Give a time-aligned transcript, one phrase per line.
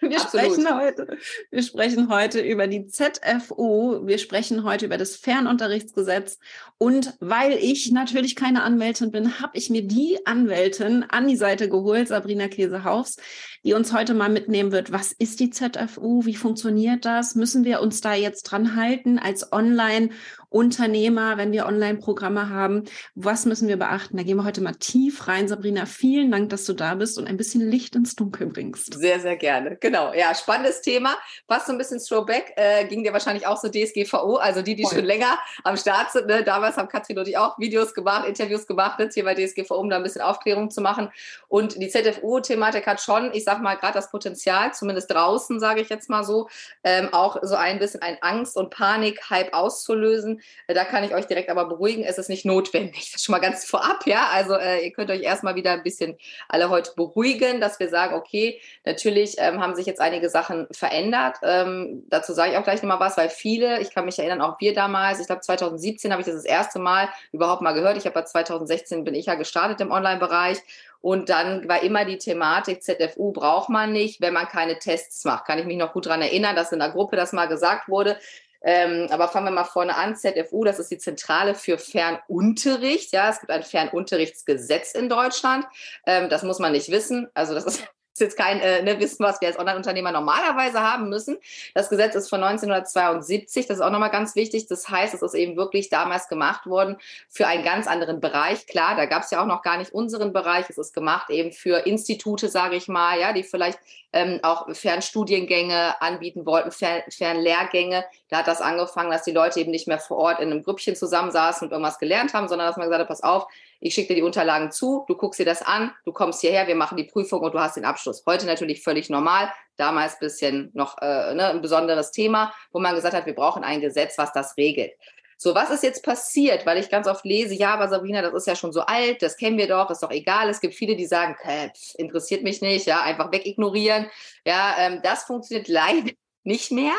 [0.00, 1.18] Wir sprechen, heute,
[1.50, 6.38] wir sprechen heute über die ZFU, wir sprechen heute über das Fernunterrichtsgesetz
[6.78, 11.68] und weil ich natürlich keine Anwältin bin, habe ich mir die Anwältin an die Seite
[11.68, 13.16] geholt, Sabrina Käsehaufs,
[13.64, 14.92] die uns heute mal mitnehmen wird.
[14.92, 16.24] Was ist die ZFU?
[16.24, 17.34] Wie funktioniert das?
[17.34, 22.84] Müssen wir uns da jetzt dran halten als Online-Unternehmer, wenn wir Online-Programme haben?
[23.14, 24.16] Was müssen wir beachten?
[24.16, 25.48] Da gehen wir heute mal tief rein.
[25.48, 28.94] Sabrina, vielen Dank, dass du da bist und ein bisschen Licht ins Dunkel bringst.
[28.94, 29.75] Sehr, sehr gerne.
[29.80, 30.12] Genau.
[30.12, 31.16] Ja, spannendes Thema.
[31.48, 34.84] Was so ein bisschen Throwback, äh, ging dir wahrscheinlich auch so DSGVO, also die, die
[34.84, 34.98] Voll.
[34.98, 36.26] schon länger am Start sind.
[36.26, 36.44] Ne?
[36.44, 39.90] Damals haben Katrin und ich auch Videos gemacht, Interviews gemacht, jetzt hier bei DSGVO, um
[39.90, 41.10] da ein bisschen Aufklärung zu machen.
[41.48, 45.80] Und die ZFU-Thematik hat schon, ich sag sag mal, gerade das Potenzial, zumindest draußen, sage
[45.80, 46.48] ich jetzt mal so,
[46.84, 50.42] ähm, auch so ein bisschen ein Angst- und Panik-Hype auszulösen.
[50.66, 53.12] Äh, da kann ich euch direkt aber beruhigen, es ist nicht notwendig.
[53.16, 54.28] Das schon mal ganz vorab, ja.
[54.32, 58.14] Also äh, ihr könnt euch erstmal wieder ein bisschen alle heute beruhigen, dass wir sagen,
[58.14, 61.38] okay, natürlich ähm, haben sich jetzt einige Sachen verändert.
[61.42, 64.60] Ähm, dazu sage ich auch gleich nochmal was, weil viele, ich kann mich erinnern, auch
[64.60, 67.96] wir damals, ich glaube 2017 habe ich das das erste Mal überhaupt mal gehört.
[67.96, 70.58] Ich habe ja 2016 bin ich ja gestartet im Online-Bereich
[71.00, 75.46] und dann war immer die Thematik, ZFU braucht man nicht, wenn man keine Tests macht.
[75.46, 78.18] Kann ich mich noch gut daran erinnern, dass in der Gruppe das mal gesagt wurde.
[78.62, 80.16] Ähm, aber fangen wir mal vorne an.
[80.16, 83.12] ZFU, das ist die Zentrale für Fernunterricht.
[83.12, 85.66] Ja, es gibt ein Fernunterrichtsgesetz in Deutschland.
[86.06, 87.28] Ähm, das muss man nicht wissen.
[87.34, 87.84] Also das ist
[88.16, 91.36] ist jetzt kein äh, ne, Wissen, was wir als Online-Unternehmer normalerweise haben müssen.
[91.74, 94.66] Das Gesetz ist von 1972, das ist auch nochmal ganz wichtig.
[94.68, 96.96] Das heißt, es ist eben wirklich damals gemacht worden
[97.28, 98.66] für einen ganz anderen Bereich.
[98.66, 100.64] Klar, da gab es ja auch noch gar nicht unseren Bereich.
[100.70, 103.78] Es ist gemacht eben für Institute, sage ich mal, ja, die vielleicht
[104.14, 108.06] ähm, auch Fernstudiengänge anbieten wollten, Fern Fernlehrgänge.
[108.30, 110.96] Da hat das angefangen, dass die Leute eben nicht mehr vor Ort in einem Grüppchen
[110.96, 113.46] zusammensaßen und irgendwas gelernt haben, sondern dass man gesagt hat, pass auf,
[113.80, 116.74] ich schicke dir die Unterlagen zu, du guckst dir das an, du kommst hierher, wir
[116.74, 118.24] machen die Prüfung und du hast den Abschluss.
[118.26, 123.14] Heute natürlich völlig normal, damals bisschen noch äh, ne, ein besonderes Thema, wo man gesagt
[123.14, 124.92] hat, wir brauchen ein Gesetz, was das regelt.
[125.38, 126.64] So, was ist jetzt passiert?
[126.64, 129.36] Weil ich ganz oft lese, ja, aber Sabrina, das ist ja schon so alt, das
[129.36, 130.48] kennen wir doch, ist doch egal.
[130.48, 134.06] Es gibt viele, die sagen, pff, interessiert mich nicht, ja, einfach wegignorieren.
[134.46, 136.12] Ja, ähm, das funktioniert leider
[136.46, 136.94] nicht mehr.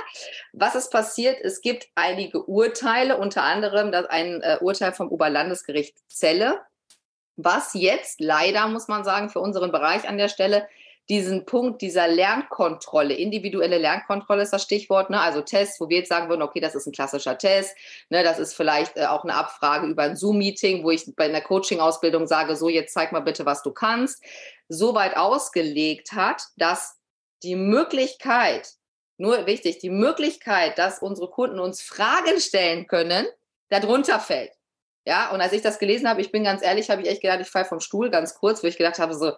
[0.54, 1.40] Was ist passiert?
[1.42, 6.62] Es gibt einige Urteile, unter anderem das ein äh, Urteil vom Oberlandesgericht Celle,
[7.36, 10.68] was jetzt leider, muss man sagen, für unseren Bereich an der Stelle
[11.10, 15.22] diesen Punkt dieser Lernkontrolle, individuelle Lernkontrolle ist das Stichwort, ne?
[15.22, 17.76] also Tests, wo wir jetzt sagen würden, okay, das ist ein klassischer Test,
[18.10, 18.24] ne?
[18.24, 22.28] das ist vielleicht äh, auch eine Abfrage über ein Zoom-Meeting, wo ich bei einer Coaching-Ausbildung
[22.28, 24.22] sage, so jetzt zeig mal bitte, was du kannst,
[24.68, 26.98] so weit ausgelegt hat, dass
[27.44, 28.74] die Möglichkeit,
[29.18, 33.26] nur wichtig, die Möglichkeit, dass unsere Kunden uns Fragen stellen können,
[33.70, 34.52] darunter fällt.
[35.06, 37.40] Ja, und als ich das gelesen habe, ich bin ganz ehrlich, habe ich echt gedacht,
[37.42, 39.34] ich falle vom Stuhl ganz kurz, wo ich gedacht habe, so,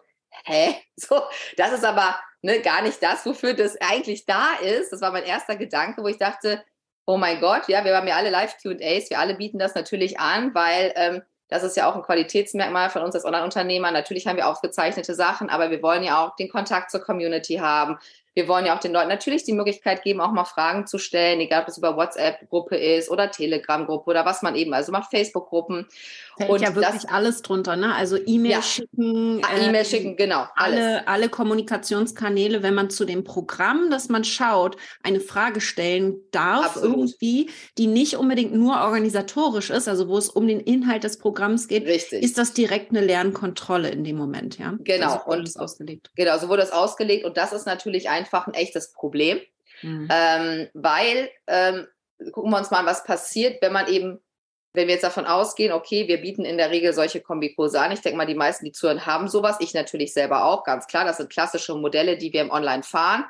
[0.46, 0.76] hä?
[0.96, 1.22] So,
[1.56, 4.92] das ist aber ne, gar nicht das, wofür das eigentlich da ist.
[4.92, 6.64] Das war mein erster Gedanke, wo ich dachte,
[7.06, 10.54] oh mein Gott, ja, wir haben ja alle Live-QAs, wir alle bieten das natürlich an,
[10.54, 13.92] weil ähm, das ist ja auch ein Qualitätsmerkmal von uns als Online-Unternehmer.
[13.92, 17.98] Natürlich haben wir aufgezeichnete Sachen, aber wir wollen ja auch den Kontakt zur Community haben
[18.40, 21.42] wir wollen ja auch den Leuten natürlich die Möglichkeit geben, auch mal Fragen zu stellen,
[21.42, 25.88] egal ob es über WhatsApp-Gruppe ist oder Telegram-Gruppe oder was man eben, also macht Facebook-Gruppen.
[26.48, 27.94] Und ja wirklich das, alles drunter, ne?
[27.94, 28.62] Also E-Mail ja.
[28.62, 29.42] schicken.
[29.44, 30.46] Ah, E-Mail äh, schicken, genau.
[30.56, 30.80] Alles.
[30.80, 36.78] Alle, alle Kommunikationskanäle, wenn man zu dem Programm, das man schaut, eine Frage stellen darf,
[36.78, 36.96] Absolut.
[36.96, 41.68] irgendwie, die nicht unbedingt nur organisatorisch ist, also wo es um den Inhalt des Programms
[41.68, 42.24] geht, Richtig.
[42.24, 44.76] ist das direkt eine Lernkontrolle in dem Moment, ja?
[44.80, 45.16] Genau.
[45.16, 46.12] Also und ausgelegt.
[46.16, 49.40] Genau, so wurde das ausgelegt und das ist natürlich einfach einfach ein echtes Problem,
[49.82, 50.08] mhm.
[50.12, 51.88] ähm, weil ähm,
[52.32, 54.20] gucken wir uns mal an, was passiert, wenn man eben,
[54.74, 57.92] wenn wir jetzt davon ausgehen, okay, wir bieten in der Regel solche Kombikurse an.
[57.92, 59.58] Ich denke mal, die meisten, die zuhören, haben sowas.
[59.60, 61.06] Ich natürlich selber auch, ganz klar.
[61.06, 63.26] Das sind klassische Modelle, die wir im Online fahren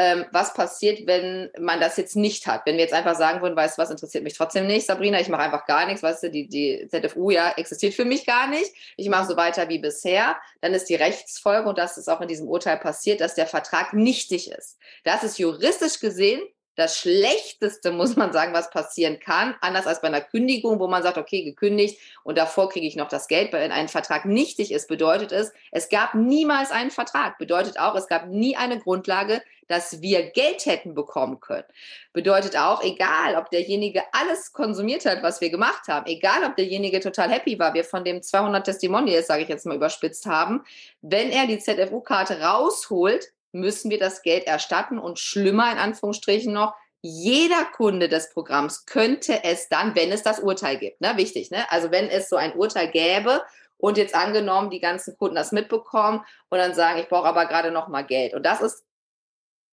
[0.00, 2.62] ähm, was passiert, wenn man das jetzt nicht hat.
[2.64, 5.28] Wenn wir jetzt einfach sagen würden, weißt du was, interessiert mich trotzdem nicht, Sabrina, ich
[5.28, 8.72] mache einfach gar nichts, weißt du, die, die ZFU ja existiert für mich gar nicht,
[8.96, 12.28] ich mache so weiter wie bisher, dann ist die Rechtsfolge, und das ist auch in
[12.28, 14.78] diesem Urteil passiert, dass der Vertrag nichtig ist.
[15.04, 16.40] Das ist juristisch gesehen
[16.80, 19.54] das Schlechteste, muss man sagen, was passieren kann.
[19.60, 23.08] Anders als bei einer Kündigung, wo man sagt, okay, gekündigt und davor kriege ich noch
[23.08, 23.52] das Geld.
[23.52, 27.38] Wenn ein Vertrag nichtig ist, bedeutet es, es gab niemals einen Vertrag.
[27.38, 31.66] Bedeutet auch, es gab nie eine Grundlage, dass wir Geld hätten bekommen können.
[32.12, 36.98] Bedeutet auch, egal, ob derjenige alles konsumiert hat, was wir gemacht haben, egal, ob derjenige
[36.98, 40.64] total happy war, wir von dem 200 Testimonials, sage ich jetzt mal überspitzt haben,
[41.02, 46.74] wenn er die ZFU-Karte rausholt, müssen wir das Geld erstatten und schlimmer in Anführungsstrichen noch,
[47.02, 51.70] jeder Kunde des Programms könnte es dann, wenn es das Urteil gibt, ne, wichtig, ne?
[51.70, 53.42] Also wenn es so ein Urteil gäbe
[53.78, 57.70] und jetzt angenommen, die ganzen Kunden das mitbekommen und dann sagen, ich brauche aber gerade
[57.70, 58.34] noch mal Geld.
[58.34, 58.84] Und das ist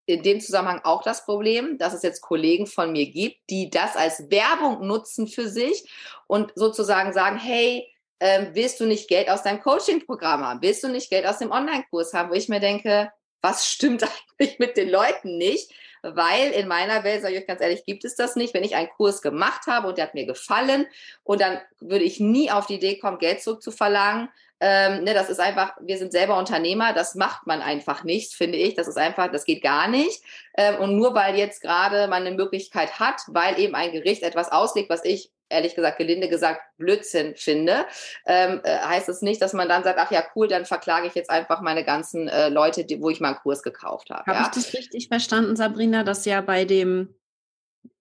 [0.06, 3.98] in dem Zusammenhang auch das Problem, dass es jetzt Kollegen von mir gibt, die das
[3.98, 5.92] als Werbung nutzen für sich
[6.28, 10.62] und sozusagen sagen, hey, ähm, willst du nicht Geld aus deinem Coaching-Programm haben?
[10.62, 12.30] Willst du nicht Geld aus dem Online-Kurs haben?
[12.30, 13.12] Wo ich mir denke,
[13.42, 14.04] was stimmt
[14.40, 15.72] eigentlich mit den Leuten nicht?
[16.04, 18.54] Weil in meiner Welt, sage ich euch ganz ehrlich, gibt es das nicht.
[18.54, 20.86] Wenn ich einen Kurs gemacht habe und der hat mir gefallen
[21.24, 24.30] und dann würde ich nie auf die Idee kommen, Geld zurückzuverlangen.
[24.60, 28.58] Ähm, ne, das ist einfach, wir sind selber Unternehmer, das macht man einfach nicht, finde
[28.58, 28.74] ich.
[28.74, 30.24] Das ist einfach, das geht gar nicht.
[30.56, 34.52] Ähm, und nur weil jetzt gerade man eine Möglichkeit hat, weil eben ein Gericht etwas
[34.52, 37.86] auslegt, was ich ehrlich gesagt, gelinde gesagt, Blödsinn finde,
[38.26, 41.16] ähm, äh, heißt es nicht, dass man dann sagt, ach ja, cool, dann verklage ich
[41.16, 44.26] jetzt einfach meine ganzen äh, Leute, die, wo ich mal einen Kurs gekauft habe.
[44.26, 44.46] Habe ja?
[44.46, 47.16] ich das richtig verstanden, Sabrina, dass ja bei dem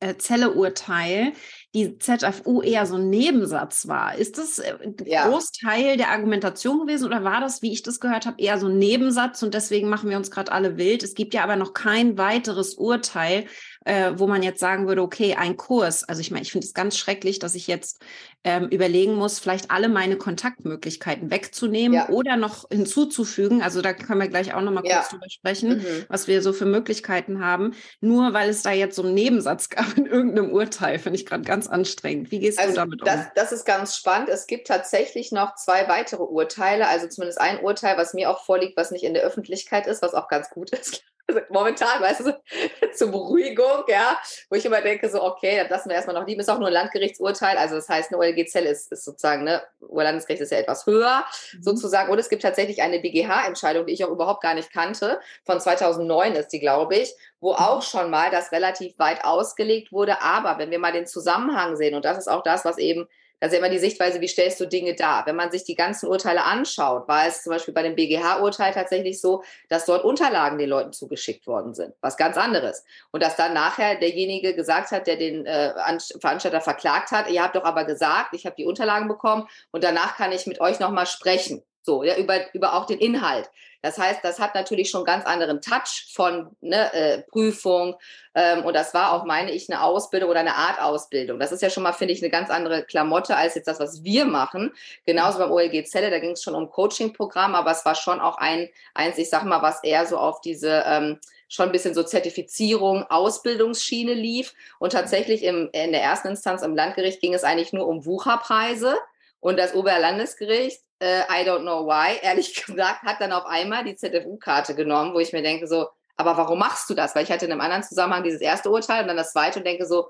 [0.01, 1.33] äh, Zelle-Urteil
[1.75, 4.15] die ZFU eher so ein Nebensatz war.
[4.15, 5.29] Ist das äh, ja.
[5.29, 8.79] Großteil der Argumentation gewesen oder war das, wie ich das gehört habe, eher so ein
[8.79, 11.03] Nebensatz und deswegen machen wir uns gerade alle wild?
[11.03, 13.47] Es gibt ja aber noch kein weiteres Urteil,
[13.87, 16.03] äh, wo man jetzt sagen würde, okay, ein Kurs.
[16.03, 18.05] Also ich meine, ich finde es ganz schrecklich, dass ich jetzt
[18.43, 22.09] ähm, überlegen muss, vielleicht alle meine Kontaktmöglichkeiten wegzunehmen ja.
[22.09, 23.63] oder noch hinzuzufügen.
[23.63, 24.97] Also da können wir gleich auch noch mal ja.
[24.97, 26.05] kurz drüber sprechen, mhm.
[26.09, 27.75] was wir so für Möglichkeiten haben.
[28.01, 31.45] Nur weil es da jetzt so einen Nebensatz gab in irgendeinem Urteil, finde ich gerade
[31.45, 32.33] ganz anstrengend.
[32.33, 33.07] Wie gehst also du damit um?
[33.07, 34.29] Das, das ist ganz spannend.
[34.29, 38.77] Es gibt tatsächlich noch zwei weitere Urteile, also zumindest ein Urteil, was mir auch vorliegt,
[38.77, 41.05] was nicht in der Öffentlichkeit ist, was auch ganz gut ist.
[41.29, 42.41] Also momentan, weißt du,
[42.95, 44.19] zur Beruhigung, ja,
[44.49, 46.69] wo ich immer denke, so, okay, das lassen wir erstmal noch lieben, ist auch nur
[46.69, 50.87] ein Landgerichtsurteil, also das heißt, eine OLG-Zelle ist, ist sozusagen, ne, Oberlandesgericht ist ja etwas
[50.87, 51.63] höher, mhm.
[51.63, 55.61] sozusagen, und es gibt tatsächlich eine BGH-Entscheidung, die ich auch überhaupt gar nicht kannte, von
[55.61, 57.59] 2009 ist die, glaube ich, wo mhm.
[57.59, 61.97] auch schon mal das relativ weit ausgelegt wurde, aber wenn wir mal den Zusammenhang sehen,
[61.97, 63.09] und das ist auch das, was eben
[63.41, 65.27] das ist ja immer die Sichtweise, wie stellst du Dinge dar?
[65.27, 69.21] Wenn man sich die ganzen Urteile anschaut, war es zum Beispiel bei dem BGH-Urteil tatsächlich
[69.21, 71.95] so, dass dort Unterlagen den Leuten zugeschickt worden sind.
[72.01, 72.85] Was ganz anderes.
[73.11, 75.75] Und dass dann nachher derjenige gesagt hat, der den äh,
[76.21, 80.17] Veranstalter verklagt hat, ihr habt doch aber gesagt, ich habe die Unterlagen bekommen und danach
[80.17, 81.63] kann ich mit euch nochmal sprechen.
[81.87, 83.49] So, ja, über, über auch den Inhalt.
[83.81, 87.95] Das heißt, das hat natürlich schon ganz anderen Touch von ne, äh, Prüfung.
[88.35, 91.39] Ähm, und das war auch, meine ich, eine Ausbildung oder eine Art Ausbildung.
[91.39, 94.03] Das ist ja schon mal, finde ich, eine ganz andere Klamotte als jetzt das, was
[94.03, 94.73] wir machen.
[95.05, 98.39] Genauso beim OLG Zelle, da ging es schon um Coaching-Programm, aber es war schon auch
[98.39, 102.03] ein, eins, ich sag mal, was eher so auf diese ähm, schon ein bisschen so
[102.03, 104.55] Zertifizierung, Ausbildungsschiene lief.
[104.81, 108.97] Und tatsächlich im, in der ersten Instanz im Landgericht ging es eigentlich nur um Wucherpreise.
[109.41, 113.97] Und das Oberlandesgericht äh, I don't know why, ehrlich gesagt, hat dann auf einmal die
[113.97, 117.15] ZFU-Karte genommen, wo ich mir denke so, aber warum machst du das?
[117.15, 119.67] Weil ich hatte in einem anderen Zusammenhang dieses erste Urteil und dann das zweite und
[119.67, 120.09] denke so,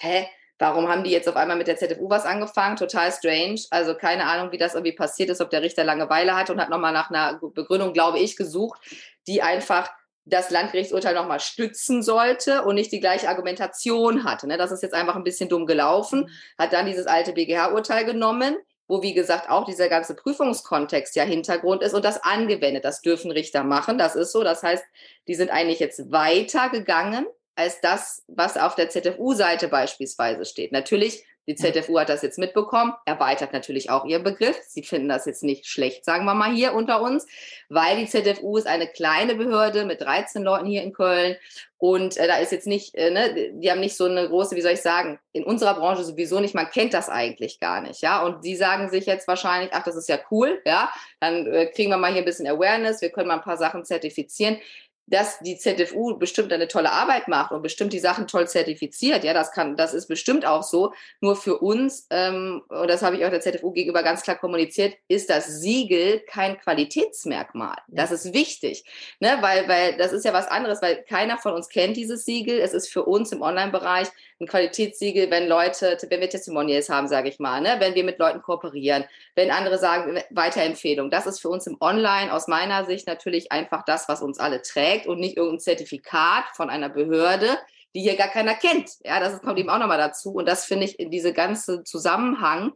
[0.00, 0.28] hä,
[0.58, 2.76] warum haben die jetzt auf einmal mit der ZFU was angefangen?
[2.76, 3.62] Total strange.
[3.70, 6.68] Also keine Ahnung, wie das irgendwie passiert ist, ob der Richter Langeweile hatte und hat
[6.68, 8.78] nochmal nach einer Begründung, glaube ich, gesucht,
[9.26, 9.90] die einfach
[10.26, 14.48] das Landgerichtsurteil nochmal stützen sollte und nicht die gleiche Argumentation hatte.
[14.48, 14.58] Ne?
[14.58, 16.28] Das ist jetzt einfach ein bisschen dumm gelaufen.
[16.58, 18.56] Hat dann dieses alte BGH-Urteil genommen,
[18.88, 22.84] wo, wie gesagt, auch dieser ganze Prüfungskontext ja Hintergrund ist und das angewendet.
[22.84, 24.42] Das dürfen Richter machen, das ist so.
[24.42, 24.84] Das heißt,
[25.28, 30.72] die sind eigentlich jetzt weiter gegangen als das, was auf der ZFU-Seite beispielsweise steht.
[30.72, 34.58] Natürlich die ZFU hat das jetzt mitbekommen, erweitert natürlich auch ihren Begriff.
[34.66, 37.26] Sie finden das jetzt nicht schlecht, sagen wir mal hier unter uns,
[37.68, 41.36] weil die ZFU ist eine kleine Behörde mit 13 Leuten hier in Köln.
[41.78, 44.62] Und äh, da ist jetzt nicht, äh, ne, die haben nicht so eine große, wie
[44.62, 48.22] soll ich sagen, in unserer Branche sowieso nicht, man kennt das eigentlich gar nicht, ja.
[48.22, 51.90] Und die sagen sich jetzt wahrscheinlich, ach, das ist ja cool, ja, dann äh, kriegen
[51.90, 54.58] wir mal hier ein bisschen Awareness, wir können mal ein paar Sachen zertifizieren
[55.06, 59.24] dass die ZFU bestimmt eine tolle Arbeit macht und bestimmt die Sachen toll zertifiziert.
[59.24, 60.92] Ja, das kann, das ist bestimmt auch so.
[61.20, 64.94] Nur für uns, ähm, und das habe ich auch der ZFU gegenüber ganz klar kommuniziert,
[65.08, 67.76] ist das Siegel kein Qualitätsmerkmal.
[67.88, 68.84] Das ist wichtig,
[69.20, 69.38] ne?
[69.40, 72.58] weil, weil das ist ja was anderes, weil keiner von uns kennt dieses Siegel.
[72.58, 74.08] Es ist für uns im Online-Bereich
[74.40, 77.76] ein Qualitätssiegel, wenn Leute, wenn wir Testimonials haben, sage ich mal, ne?
[77.78, 81.10] wenn wir mit Leuten kooperieren, wenn andere sagen, Weiterempfehlung.
[81.10, 84.62] Das ist für uns im Online aus meiner Sicht natürlich einfach das, was uns alle
[84.62, 87.58] trägt und nicht irgendein Zertifikat von einer Behörde,
[87.94, 88.90] die hier gar keiner kennt.
[89.04, 90.34] Ja, das kommt eben auch nochmal dazu.
[90.34, 92.74] Und das finde ich in diese ganze Zusammenhang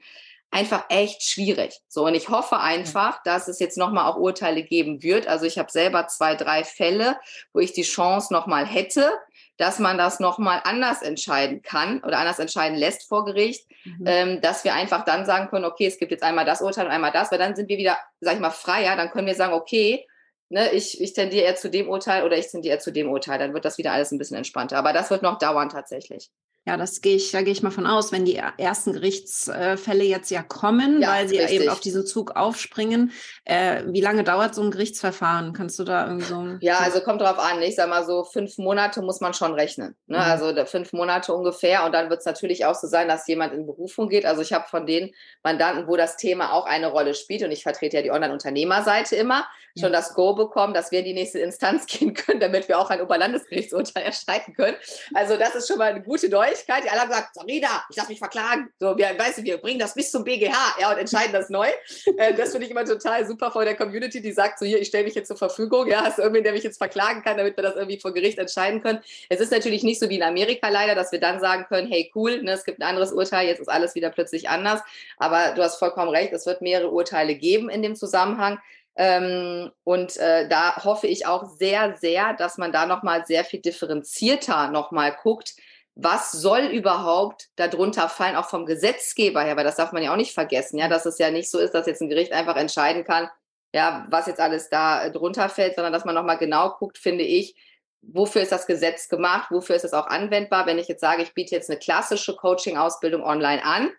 [0.51, 1.81] einfach echt schwierig.
[1.89, 5.27] So, und ich hoffe einfach, dass es jetzt nochmal auch Urteile geben wird.
[5.27, 7.19] Also ich habe selber zwei, drei Fälle,
[7.53, 9.13] wo ich die Chance nochmal hätte,
[9.61, 14.05] dass man das nochmal anders entscheiden kann oder anders entscheiden lässt vor Gericht, mhm.
[14.07, 16.93] ähm, dass wir einfach dann sagen können, okay, es gibt jetzt einmal das Urteil und
[16.93, 19.53] einmal das, weil dann sind wir wieder, sag ich mal, freier, dann können wir sagen,
[19.53, 20.07] okay,
[20.51, 23.39] ne, ich, ich tendiere eher zu dem Urteil oder ich tendiere eher zu dem Urteil,
[23.39, 24.77] dann wird das wieder alles ein bisschen entspannter.
[24.77, 26.31] Aber das wird noch dauern tatsächlich.
[26.67, 30.31] Ja, das gehe ich, da gehe ich mal von aus, wenn die ersten Gerichtsfälle jetzt
[30.31, 31.63] ja kommen, ja, weil sie richtig.
[31.63, 33.13] eben auf diesen Zug aufspringen.
[33.47, 35.55] Äh, wie lange dauert so ein Gerichtsverfahren?
[35.55, 37.63] Kannst du da irgendwie so Ja, also kommt drauf an.
[37.63, 39.97] Ich sag mal so, fünf Monate muss man schon rechnen.
[40.07, 40.19] Ne?
[40.19, 40.23] Mhm.
[40.23, 41.87] Also fünf Monate ungefähr.
[41.87, 44.27] Und dann wird es natürlich auch so sein, dass jemand in Berufung geht.
[44.27, 47.63] Also ich habe von den Mandanten, wo das Thema auch eine Rolle spielt, und ich
[47.63, 49.85] vertrete ja die Online-Unternehmerseite immer, ja.
[49.85, 52.91] schon das Go bekommen, dass wir in die nächste Instanz gehen können, damit wir auch
[52.91, 54.77] ein Oberlandesgerichtsurteil erstreiten können.
[55.15, 56.29] Also das ist schon mal eine gute.
[56.29, 56.85] Neuigkeit.
[56.85, 58.71] Die alle haben gesagt, Sarina, ich lass mich verklagen.
[58.79, 61.69] So, wir, weißt du, wir bringen das bis zum BGH ja, und entscheiden das neu.
[62.17, 64.89] Äh, das finde ich immer total super vor der Community, die sagt so, hier, ich
[64.89, 65.87] stelle mich jetzt zur Verfügung.
[65.89, 68.39] Ja, hast du irgendwen, der mich jetzt verklagen kann, damit wir das irgendwie vor Gericht
[68.39, 69.01] entscheiden können.
[69.29, 72.11] Es ist natürlich nicht so wie in Amerika leider, dass wir dann sagen können, hey,
[72.15, 74.81] cool, ne, es gibt ein anderes Urteil, jetzt ist alles wieder plötzlich anders.
[75.19, 78.59] Aber du hast vollkommen recht, es wird mehrere Urteile geben in dem Zusammenhang.
[79.03, 83.61] Ähm, und äh, da hoffe ich auch sehr, sehr, dass man da nochmal sehr viel
[83.61, 85.55] differenzierter nochmal guckt,
[85.95, 90.19] was soll überhaupt darunter fallen, auch vom Gesetzgeber her, weil das darf man ja auch
[90.19, 93.05] nicht vergessen, ja, dass es ja nicht so ist, dass jetzt ein Gericht einfach entscheiden
[93.05, 93.31] kann,
[93.73, 97.57] ja, was jetzt alles da drunter fällt, sondern dass man nochmal genau guckt, finde ich,
[98.03, 100.67] wofür ist das Gesetz gemacht, wofür ist es auch anwendbar.
[100.67, 103.91] Wenn ich jetzt sage, ich biete jetzt eine klassische Coaching-Ausbildung online an,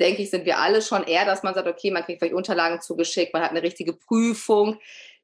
[0.00, 2.80] denke ich, sind wir alle schon eher, dass man sagt, okay, man kriegt vielleicht Unterlagen
[2.80, 4.78] zugeschickt, man hat eine richtige Prüfung.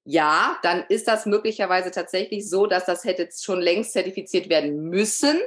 [0.05, 5.41] Ja, dann ist das möglicherweise tatsächlich so, dass das hätte schon längst zertifiziert werden müssen.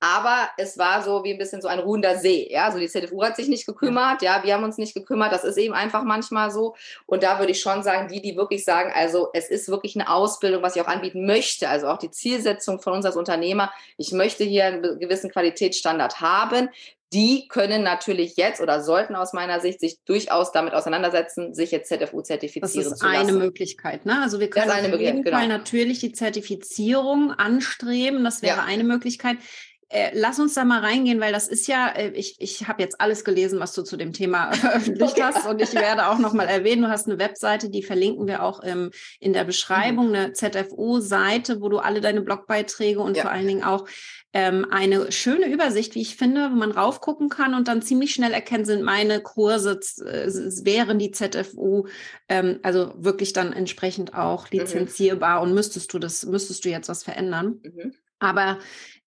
[0.00, 2.48] Aber es war so wie ein bisschen so ein ruhender See.
[2.50, 4.20] Ja, also die ZFU hat sich nicht gekümmert.
[4.20, 5.32] Ja, wir haben uns nicht gekümmert.
[5.32, 6.74] Das ist eben einfach manchmal so.
[7.06, 10.10] Und da würde ich schon sagen, die, die wirklich sagen, also es ist wirklich eine
[10.10, 11.68] Ausbildung, was ich auch anbieten möchte.
[11.68, 13.72] Also auch die Zielsetzung von uns als Unternehmer.
[13.96, 16.68] Ich möchte hier einen gewissen Qualitätsstandard haben
[17.12, 21.88] die können natürlich jetzt oder sollten aus meiner Sicht sich durchaus damit auseinandersetzen, sich jetzt
[21.88, 23.12] ZFU zertifizieren zu lassen.
[23.12, 24.06] Das ist eine Möglichkeit.
[24.06, 24.20] Ne?
[24.22, 25.58] Also wir können auf jeden Fall genau.
[25.58, 28.24] natürlich die Zertifizierung anstreben.
[28.24, 28.64] Das wäre ja.
[28.64, 29.36] eine Möglichkeit.
[29.92, 32.98] Äh, lass uns da mal reingehen, weil das ist ja, äh, ich, ich habe jetzt
[32.98, 35.22] alles gelesen, was du zu dem Thema veröffentlicht okay.
[35.22, 38.62] hast und ich werde auch nochmal erwähnen, du hast eine Webseite, die verlinken wir auch
[38.64, 40.14] ähm, in der Beschreibung, mhm.
[40.14, 43.22] eine ZFO-Seite, wo du alle deine Blogbeiträge und ja.
[43.22, 43.86] vor allen Dingen auch
[44.32, 48.32] ähm, eine schöne Übersicht, wie ich finde, wo man raufgucken kann und dann ziemlich schnell
[48.32, 50.26] erkennen, sind meine Kurse, äh,
[50.64, 51.86] wären die ZFU,
[52.30, 54.60] ähm, also wirklich dann entsprechend auch mhm.
[54.60, 55.48] lizenzierbar mhm.
[55.48, 57.60] und müsstest du das, müsstest du jetzt was verändern.
[57.62, 57.92] Mhm.
[58.20, 58.58] Aber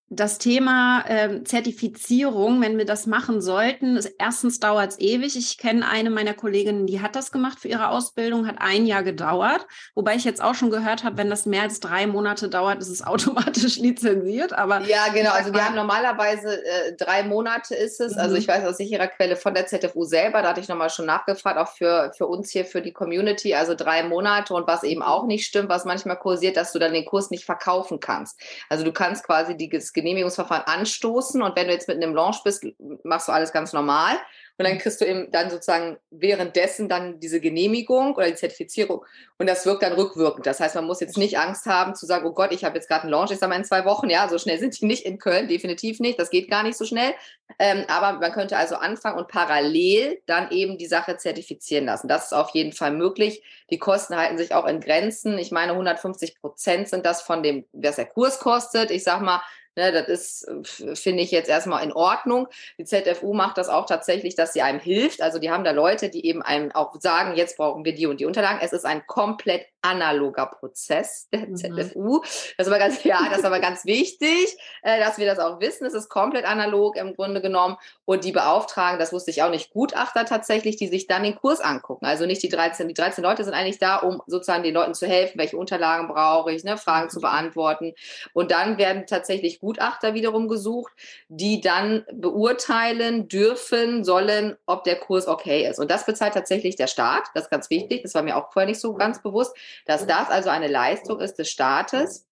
[0.09, 5.35] das Thema äh, Zertifizierung, wenn wir das machen sollten, ist, erstens dauert es ewig.
[5.35, 9.01] Ich kenne eine meiner Kolleginnen, die hat das gemacht für ihre Ausbildung, hat ein Jahr
[9.01, 9.65] gedauert.
[9.95, 12.89] Wobei ich jetzt auch schon gehört habe, wenn das mehr als drei Monate dauert, ist
[12.89, 14.53] es automatisch lizenziert.
[14.53, 15.31] Aber ja, genau.
[15.31, 18.15] Also wir haben normalerweise äh, drei Monate ist es.
[18.15, 18.35] Also mhm.
[18.35, 21.05] Also ich weiß aus sicherer Quelle von der ZFU selber, da hatte ich nochmal schon
[21.05, 24.53] nachgefragt, auch für, für uns hier, für die Community, also drei Monate.
[24.53, 27.45] Und was eben auch nicht stimmt, was manchmal kursiert, dass du dann den Kurs nicht
[27.45, 28.39] verkaufen kannst.
[28.69, 32.65] Also du kannst quasi die Genehmigungsverfahren anstoßen und wenn du jetzt mit einem Launch bist,
[33.03, 34.17] machst du alles ganz normal.
[34.57, 34.79] Und dann mhm.
[34.79, 39.03] kriegst du eben dann sozusagen währenddessen dann diese Genehmigung oder die Zertifizierung.
[39.37, 40.45] Und das wirkt dann rückwirkend.
[40.45, 42.87] Das heißt, man muss jetzt nicht Angst haben zu sagen, oh Gott, ich habe jetzt
[42.87, 44.09] gerade einen Launch, ich sage mal in zwei Wochen.
[44.09, 46.19] Ja, so schnell sind die nicht in Köln, definitiv nicht.
[46.19, 47.13] Das geht gar nicht so schnell.
[47.59, 52.07] Ähm, aber man könnte also anfangen und parallel dann eben die Sache zertifizieren lassen.
[52.07, 53.43] Das ist auf jeden Fall möglich.
[53.71, 55.37] Die Kosten halten sich auch in Grenzen.
[55.37, 58.89] Ich meine, 150 Prozent sind das von dem, was der Kurs kostet.
[58.89, 59.41] Ich sage mal,
[59.77, 62.48] Ne, das ist, finde ich jetzt erstmal in Ordnung.
[62.77, 65.22] Die ZFU macht das auch tatsächlich, dass sie einem hilft.
[65.22, 68.22] Also die haben da Leute, die eben einem auch sagen, jetzt brauchen wir die und
[68.22, 68.60] die Unterlagen.
[68.62, 71.55] Es ist ein komplett analoger Prozess der mhm.
[71.55, 72.21] ZFU.
[72.57, 75.59] Das ist aber ganz, ja, das ist aber ganz wichtig, äh, dass wir das auch
[75.59, 75.85] wissen.
[75.85, 77.77] Es ist komplett analog im Grunde genommen.
[78.05, 81.61] Und die beauftragen, das wusste ich auch nicht, Gutachter tatsächlich, die sich dann den Kurs
[81.61, 82.05] angucken.
[82.05, 85.07] Also nicht die 13, die 13 Leute sind eigentlich da, um sozusagen den Leuten zu
[85.07, 87.23] helfen, welche Unterlagen brauche ich, ne, Fragen zu mhm.
[87.23, 87.93] beantworten.
[88.33, 90.93] Und dann werden tatsächlich Gutachter wiederum gesucht,
[91.27, 95.79] die dann beurteilen dürfen, sollen, ob der Kurs okay ist.
[95.79, 97.23] Und das bezahlt tatsächlich der Staat.
[97.33, 98.01] Das ist ganz wichtig.
[98.03, 99.55] Das war mir auch vorher nicht so ganz bewusst
[99.86, 102.27] dass das also eine Leistung ist des Staates,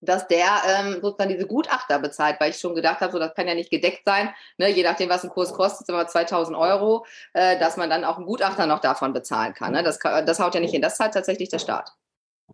[0.00, 3.48] dass der ähm, sozusagen diese Gutachter bezahlt, weil ich schon gedacht habe, so das kann
[3.48, 7.58] ja nicht gedeckt sein, ne, je nachdem, was ein Kurs kostet, aber 2000 Euro, äh,
[7.58, 9.72] dass man dann auch einen Gutachter noch davon bezahlen kann.
[9.72, 9.82] Ne?
[9.82, 11.92] Das, das haut ja nicht hin, das zahlt tatsächlich der Staat.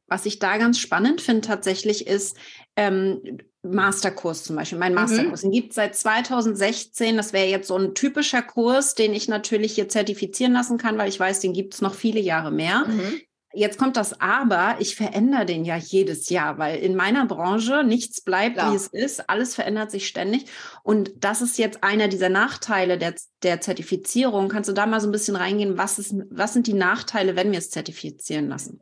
[0.07, 2.37] Was ich da ganz spannend finde tatsächlich ist
[2.77, 4.79] ähm, Masterkurs zum Beispiel.
[4.79, 5.01] Mein mhm.
[5.01, 5.49] Masterkurs, mhm.
[5.49, 7.17] den gibt es seit 2016.
[7.17, 11.09] Das wäre jetzt so ein typischer Kurs, den ich natürlich hier zertifizieren lassen kann, weil
[11.09, 12.85] ich weiß, den gibt es noch viele Jahre mehr.
[12.87, 13.21] Mhm.
[13.55, 18.21] Jetzt kommt das Aber, ich verändere den ja jedes Jahr, weil in meiner Branche nichts
[18.21, 18.73] bleibt, Klar.
[18.73, 20.47] wie es ist, alles verändert sich ständig.
[20.83, 24.49] Und das ist jetzt einer dieser Nachteile der, der Zertifizierung.
[24.49, 27.53] Kannst du da mal so ein bisschen reingehen, was, ist, was sind die Nachteile, wenn
[27.53, 28.81] wir es zertifizieren lassen?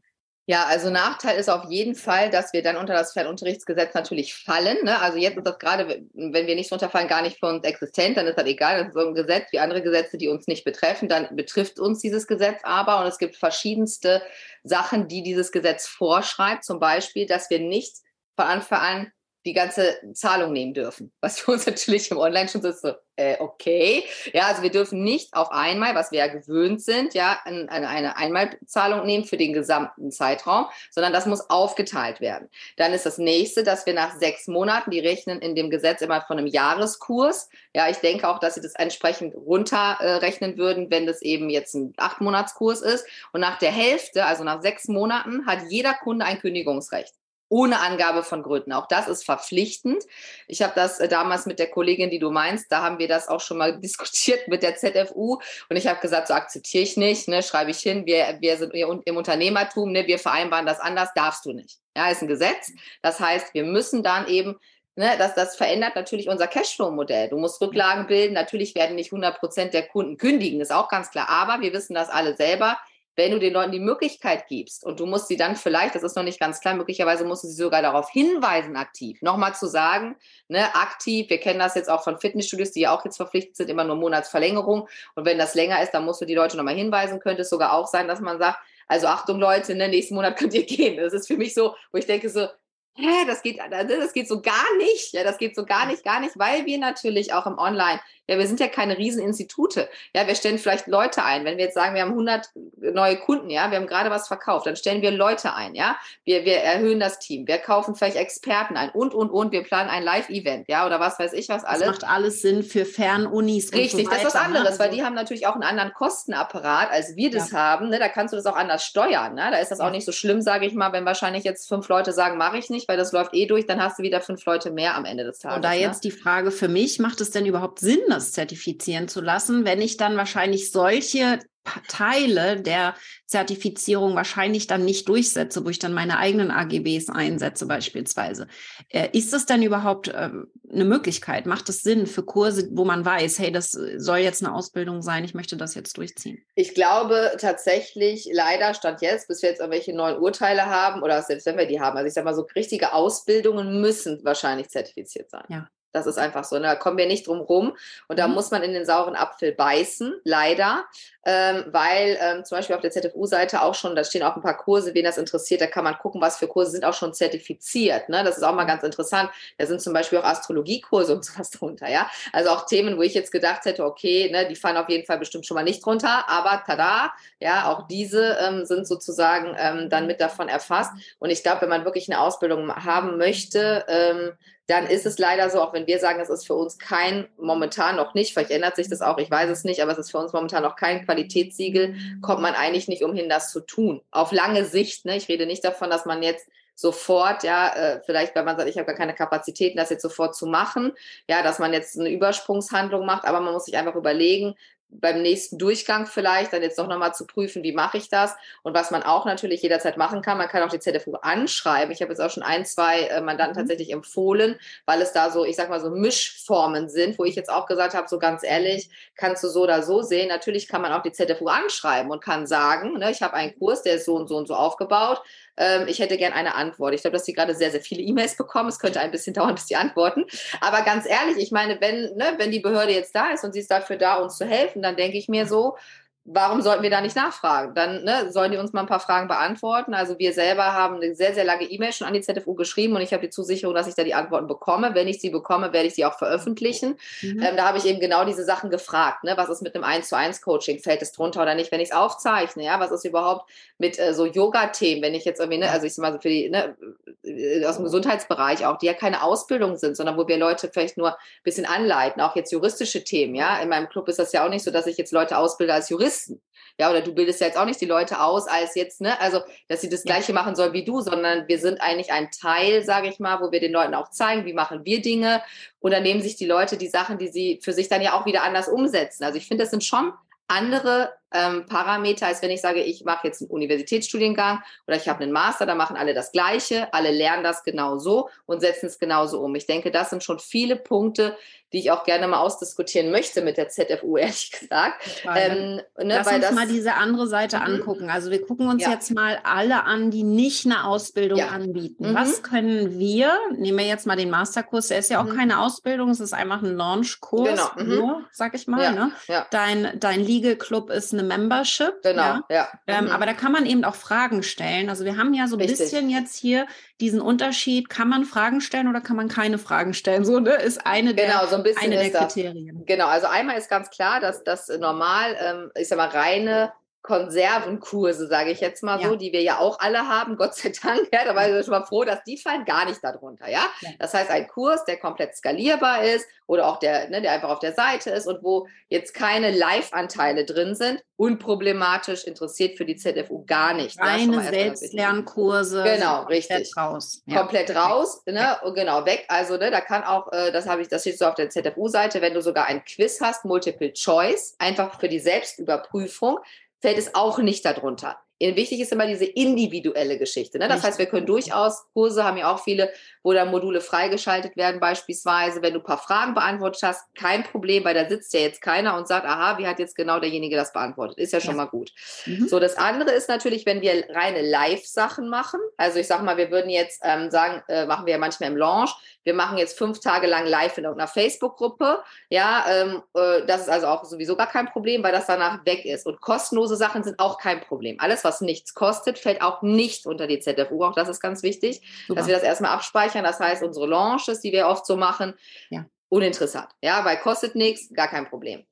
[0.51, 4.79] Ja, also Nachteil ist auf jeden Fall, dass wir dann unter das Fernunterrichtsgesetz natürlich fallen.
[4.83, 5.01] Ne?
[5.01, 8.27] Also jetzt ist das gerade, wenn wir nicht runterfallen, gar nicht für uns existent, dann
[8.27, 8.79] ist das egal.
[8.79, 11.09] Das ist so ein Gesetz wie andere Gesetze, die uns nicht betreffen.
[11.09, 14.23] Dann betrifft uns dieses Gesetz aber und es gibt verschiedenste
[14.65, 16.65] Sachen, die dieses Gesetz vorschreibt.
[16.65, 17.99] Zum Beispiel, dass wir nicht
[18.35, 19.13] von Anfang an
[19.45, 21.13] die ganze Zahlung nehmen dürfen.
[21.21, 24.05] Was für uns natürlich im Online-Schutz ist so, äh, okay.
[24.33, 28.17] Ja, also wir dürfen nicht auf einmal, was wir ja gewöhnt sind, ja, eine, eine
[28.17, 32.49] Einmalzahlung nehmen für den gesamten Zeitraum, sondern das muss aufgeteilt werden.
[32.77, 36.23] Dann ist das nächste, dass wir nach sechs Monaten, die rechnen in dem Gesetz immer
[36.23, 37.49] von einem Jahreskurs.
[37.75, 41.75] Ja, ich denke auch, dass sie das entsprechend runterrechnen äh, würden, wenn das eben jetzt
[41.75, 43.07] ein Acht-Monats-Kurs ist.
[43.33, 47.20] Und nach der Hälfte, also nach sechs Monaten, hat jeder Kunde ein Kündigungsrecht
[47.51, 48.73] ohne Angabe von Gründen.
[48.73, 50.03] Auch das ist verpflichtend.
[50.47, 53.29] Ich habe das äh, damals mit der Kollegin, die du meinst, da haben wir das
[53.29, 55.39] auch schon mal diskutiert mit der ZFU
[55.69, 58.73] und ich habe gesagt, so akzeptiere ich nicht, ne, schreibe ich hin, wir, wir sind
[58.73, 61.79] im Unternehmertum, ne, wir vereinbaren das anders, darfst du nicht.
[61.97, 62.73] Ja, ist ein Gesetz.
[63.03, 64.57] Das heißt, wir müssen dann eben
[64.97, 67.29] Ne, das, das verändert natürlich unser Cashflow-Modell.
[67.29, 68.35] Du musst Rücklagen bilden.
[68.35, 71.29] Natürlich werden nicht 100 Prozent der Kunden kündigen, ist auch ganz klar.
[71.29, 72.77] Aber wir wissen das alle selber
[73.21, 76.17] wenn du den Leuten die Möglichkeit gibst und du musst sie dann vielleicht, das ist
[76.17, 80.17] noch nicht ganz klar, möglicherweise musst du sie sogar darauf hinweisen, aktiv, nochmal zu sagen,
[80.49, 83.69] ne, aktiv, wir kennen das jetzt auch von Fitnessstudios, die ja auch jetzt verpflichtet sind,
[83.69, 84.89] immer nur Monatsverlängerung.
[85.17, 87.21] Und wenn das länger ist, dann musst du die Leute nochmal hinweisen.
[87.21, 88.59] Könnte es sogar auch sein, dass man sagt,
[88.89, 90.97] also Achtung Leute, ne, nächsten Monat könnt ihr gehen.
[90.97, 92.49] Das ist für mich so, wo ich denke so,
[92.95, 95.13] hä, das geht, das geht so gar nicht.
[95.13, 98.39] Ja, das geht so gar nicht, gar nicht, weil wir natürlich auch im Online, ja,
[98.39, 99.89] wir sind ja keine Rieseninstitute.
[100.15, 101.45] Ja, wir stellen vielleicht Leute ein.
[101.45, 104.67] Wenn wir jetzt sagen, wir haben 100 neue Kunden, ja, wir haben gerade was verkauft,
[104.67, 105.97] dann stellen wir Leute ein, ja.
[106.25, 107.49] Wir, wir erhöhen das Team.
[107.49, 109.51] Wir kaufen vielleicht Experten ein und, und, und.
[109.51, 111.81] Wir planen ein Live-Event, ja, oder was weiß ich was alles.
[111.81, 113.73] Das macht alles Sinn für Fernunis.
[113.73, 114.85] Richtig, so das ist was anderes, ne?
[114.85, 117.59] weil die haben natürlich auch einen anderen Kostenapparat, als wir das ja.
[117.59, 117.89] haben.
[117.89, 117.99] Ne?
[117.99, 119.35] Da kannst du das auch anders steuern.
[119.35, 119.49] Ne?
[119.51, 122.13] Da ist das auch nicht so schlimm, sage ich mal, wenn wahrscheinlich jetzt fünf Leute
[122.13, 124.71] sagen, mache ich nicht, weil das läuft eh durch, dann hast du wieder fünf Leute
[124.71, 125.57] mehr am Ende des Tages.
[125.57, 125.81] Und da ne?
[125.81, 129.81] jetzt die Frage für mich, macht es denn überhaupt Sinn, das zertifizieren zu lassen, wenn
[129.81, 131.41] ich dann wahrscheinlich solche
[131.89, 132.95] Teile der
[133.27, 138.49] Zertifizierung wahrscheinlich dann nicht durchsetze, wo ich dann meine eigenen AGBs einsetze beispielsweise.
[138.89, 140.31] Äh, ist das denn überhaupt äh,
[140.73, 141.47] eine Möglichkeit?
[141.47, 145.25] Macht es Sinn für Kurse, wo man weiß, hey, das soll jetzt eine Ausbildung sein,
[145.25, 146.45] ich möchte das jetzt durchziehen?
[146.55, 151.47] Ich glaube tatsächlich, leider stand jetzt, bis wir jetzt irgendwelche neuen Urteile haben oder selbst
[151.47, 155.45] wenn wir die haben, also ich sage mal so, richtige Ausbildungen müssen wahrscheinlich zertifiziert sein.
[155.49, 155.69] Ja.
[155.93, 156.57] Das ist einfach so.
[156.57, 156.63] Ne?
[156.63, 157.77] Da kommen wir nicht drum rum.
[158.09, 158.35] Und da mhm.
[158.35, 160.85] muss man in den sauren Apfel beißen, leider.
[161.23, 164.57] Ähm, weil ähm, zum Beispiel auf der ZFU-Seite auch schon, da stehen auch ein paar
[164.57, 168.09] Kurse, wen das interessiert, da kann man gucken, was für Kurse sind auch schon zertifiziert.
[168.09, 168.25] Ne?
[168.25, 169.29] Das ist auch mal ganz interessant.
[169.59, 172.11] Da sind zum Beispiel auch Astrologiekurse und sowas drunter, ja.
[172.33, 175.19] Also auch Themen, wo ich jetzt gedacht hätte, okay, ne, die fallen auf jeden Fall
[175.19, 180.07] bestimmt schon mal nicht drunter, aber tada, ja, auch diese ähm, sind sozusagen ähm, dann
[180.07, 180.93] mit davon erfasst.
[181.19, 184.33] Und ich glaube, wenn man wirklich eine Ausbildung haben möchte, ähm,
[184.71, 187.97] dann ist es leider so, auch wenn wir sagen, es ist für uns kein, momentan
[187.97, 190.19] noch nicht, vielleicht ändert sich das auch, ich weiß es nicht, aber es ist für
[190.19, 194.01] uns momentan noch kein Qualitätssiegel, kommt man eigentlich nicht umhin, das zu tun.
[194.13, 195.17] Auf lange Sicht, ne?
[195.17, 198.77] ich rede nicht davon, dass man jetzt sofort, ja, äh, vielleicht, weil man sagt, ich
[198.77, 200.93] habe gar keine Kapazitäten, das jetzt sofort zu machen,
[201.29, 204.55] ja, dass man jetzt eine Übersprungshandlung macht, aber man muss sich einfach überlegen,
[204.91, 208.75] beim nächsten Durchgang vielleicht dann jetzt doch nochmal zu prüfen, wie mache ich das und
[208.75, 210.39] was man auch natürlich jederzeit machen kann.
[210.39, 211.93] Man kann auch die ZFU anschreiben.
[211.93, 213.61] Ich habe jetzt auch schon ein, zwei äh, Mandanten mhm.
[213.61, 217.51] tatsächlich empfohlen, weil es da so, ich sag mal so Mischformen sind, wo ich jetzt
[217.51, 220.29] auch gesagt habe, so ganz ehrlich, kannst du so oder so sehen.
[220.29, 223.83] Natürlich kann man auch die ZFU anschreiben und kann sagen, ne, ich habe einen Kurs,
[223.83, 225.23] der ist so und so und so aufgebaut.
[225.57, 226.95] Ähm, ich hätte gern eine Antwort.
[226.95, 228.69] Ich glaube, dass sie gerade sehr, sehr viele E-Mails bekommen.
[228.69, 230.25] Es könnte ein bisschen dauern, bis die antworten.
[230.61, 233.61] Aber ganz ehrlich, ich meine, wenn, ne, wenn die Behörde jetzt da ist und sie
[233.61, 235.77] ist dafür da, uns zu helfen, dann denke ich mir so,
[236.25, 237.75] warum sollten wir da nicht nachfragen?
[237.75, 239.95] Dann ne, sollen die uns mal ein paar Fragen beantworten.
[239.95, 243.01] Also wir selber haben eine sehr, sehr lange E-Mail schon an die ZFU geschrieben und
[243.01, 244.95] ich habe die Zusicherung, dass ich da die Antworten bekomme.
[244.95, 246.99] Wenn ich sie bekomme, werde ich sie auch veröffentlichen.
[247.23, 247.43] Mhm.
[247.43, 249.25] Ähm, da habe ich eben genau diese Sachen gefragt.
[249.25, 249.33] Ne?
[249.37, 250.79] Was ist mit einem 1 zu 1 Coaching?
[250.79, 252.65] Fällt es drunter oder nicht, wenn ich es aufzeichne?
[252.65, 252.79] Ja?
[252.81, 256.03] Was ist überhaupt mit äh, so Yoga-Themen, wenn ich jetzt irgendwie, ne, also ich sag
[256.03, 256.77] mal so für die, ne,
[257.25, 260.99] äh, aus dem Gesundheitsbereich auch, die ja keine Ausbildung sind, sondern wo wir Leute vielleicht
[260.99, 263.59] nur ein bisschen anleiten, auch jetzt juristische Themen, ja.
[263.59, 265.89] In meinem Club ist das ja auch nicht so, dass ich jetzt Leute ausbilde als
[265.89, 266.43] Juristen meisten.
[266.79, 269.41] Ja, oder du bildest ja jetzt auch nicht die Leute aus, als jetzt, ne, also,
[269.69, 273.09] dass sie das Gleiche machen sollen wie du, sondern wir sind eigentlich ein Teil, sage
[273.09, 275.43] ich mal, wo wir den Leuten auch zeigen, wie machen wir Dinge.
[275.81, 278.25] Und dann nehmen sich die Leute die Sachen, die sie für sich dann ja auch
[278.25, 279.25] wieder anders umsetzen.
[279.25, 280.13] Also ich finde, das sind schon
[280.51, 285.23] andere ähm, Parameter, als wenn ich sage, ich mache jetzt einen Universitätsstudiengang oder ich habe
[285.23, 288.99] einen Master, da machen alle das Gleiche, alle lernen das genau so und setzen es
[288.99, 289.55] genauso um.
[289.55, 291.37] Ich denke, das sind schon viele Punkte,
[291.73, 295.03] die ich auch gerne mal ausdiskutieren möchte mit der ZFU, ehrlich gesagt.
[295.35, 297.63] Ähm, ne, Lass uns das, mal diese andere Seite mhm.
[297.63, 298.11] angucken.
[298.11, 298.91] Also wir gucken uns ja.
[298.91, 301.49] jetzt mal alle an, die nicht eine Ausbildung ja.
[301.49, 302.11] anbieten.
[302.11, 302.15] Mhm.
[302.15, 305.37] Was können wir, nehmen wir jetzt mal den Masterkurs, der ist ja auch mhm.
[305.37, 307.71] keine Ausbildung, es ist einfach ein Launchkurs, genau.
[307.77, 307.95] Mhm.
[307.95, 308.83] nur, sag ich mal.
[308.83, 308.93] Ja.
[308.93, 309.13] Ne?
[309.51, 312.03] Dein, dein Legal Club ist eine Membership.
[312.03, 312.69] Genau, ja.
[312.87, 313.11] Ähm, mhm.
[313.11, 314.89] aber da kann man eben auch Fragen stellen.
[314.89, 315.79] Also wir haben ja so ein Richtig.
[315.79, 316.67] bisschen jetzt hier
[317.01, 320.25] diesen Unterschied, kann man Fragen stellen oder kann man keine Fragen stellen?
[320.25, 322.85] So, ne, ist eine der, genau, so ein bisschen eine der Kriterien.
[322.87, 328.29] Genau, also einmal ist ganz klar, dass das normal, ähm, ich sag mal, reine Konservenkurse,
[328.29, 329.09] sage ich jetzt mal ja.
[329.09, 331.09] so, die wir ja auch alle haben, Gott sei Dank.
[331.13, 333.49] Ja, da war ich schon mal froh, dass die fallen gar nicht darunter.
[333.49, 333.65] Ja?
[333.81, 333.91] ja?
[333.99, 337.61] das heißt ein Kurs, der komplett skalierbar ist oder auch der, ne, der einfach auf
[337.61, 343.45] der Seite ist und wo jetzt keine Live-Anteile drin sind, unproblematisch interessiert für die ZFU
[343.47, 343.99] gar nicht.
[344.01, 345.83] Reine Selbstlernkurse.
[345.83, 346.77] Genau, richtig.
[346.77, 347.23] raus.
[347.27, 347.39] Ja.
[347.39, 348.59] Komplett raus, ne?
[348.75, 349.25] genau weg.
[349.29, 352.21] Also ne, da kann auch, äh, das habe ich, das steht so auf der ZFU-Seite,
[352.21, 356.39] wenn du sogar ein Quiz hast, Multiple Choice, einfach für die Selbstüberprüfung
[356.81, 358.19] fällt es auch nicht darunter.
[358.43, 360.59] Wichtig ist immer diese individuelle Geschichte.
[360.59, 360.67] Ne?
[360.67, 362.91] Das heißt, wir können durchaus, Kurse haben ja auch viele,
[363.23, 367.85] wo dann Module freigeschaltet werden, beispielsweise, wenn du ein paar Fragen beantwortet hast, kein Problem,
[367.85, 370.73] weil da sitzt ja jetzt keiner und sagt, aha, wie hat jetzt genau derjenige das
[370.73, 371.19] beantwortet?
[371.19, 371.65] Ist ja schon ja.
[371.65, 371.93] mal gut.
[372.25, 372.49] Mhm.
[372.49, 375.61] So, das andere ist natürlich, wenn wir reine Live-Sachen machen.
[375.77, 378.57] Also ich sag mal, wir würden jetzt ähm, sagen, äh, machen wir ja manchmal im
[378.57, 382.03] Launch, wir machen jetzt fünf Tage lang live in irgendeiner Facebook-Gruppe.
[382.31, 385.85] Ja, ähm, äh, das ist also auch sowieso gar kein Problem, weil das danach weg
[385.85, 386.07] ist.
[386.07, 387.97] Und kostenlose Sachen sind auch kein Problem.
[388.01, 390.85] Alles, was nichts kostet, fällt auch nicht unter die ZFU.
[390.85, 392.21] Auch das ist ganz wichtig, Super.
[392.21, 393.25] dass wir das erstmal abspeichern.
[393.25, 395.35] Das heißt, unsere Launches, die wir oft so machen,
[395.69, 395.85] ja.
[396.09, 396.69] uninteressant.
[396.83, 398.65] Ja, weil kostet nichts, gar kein Problem.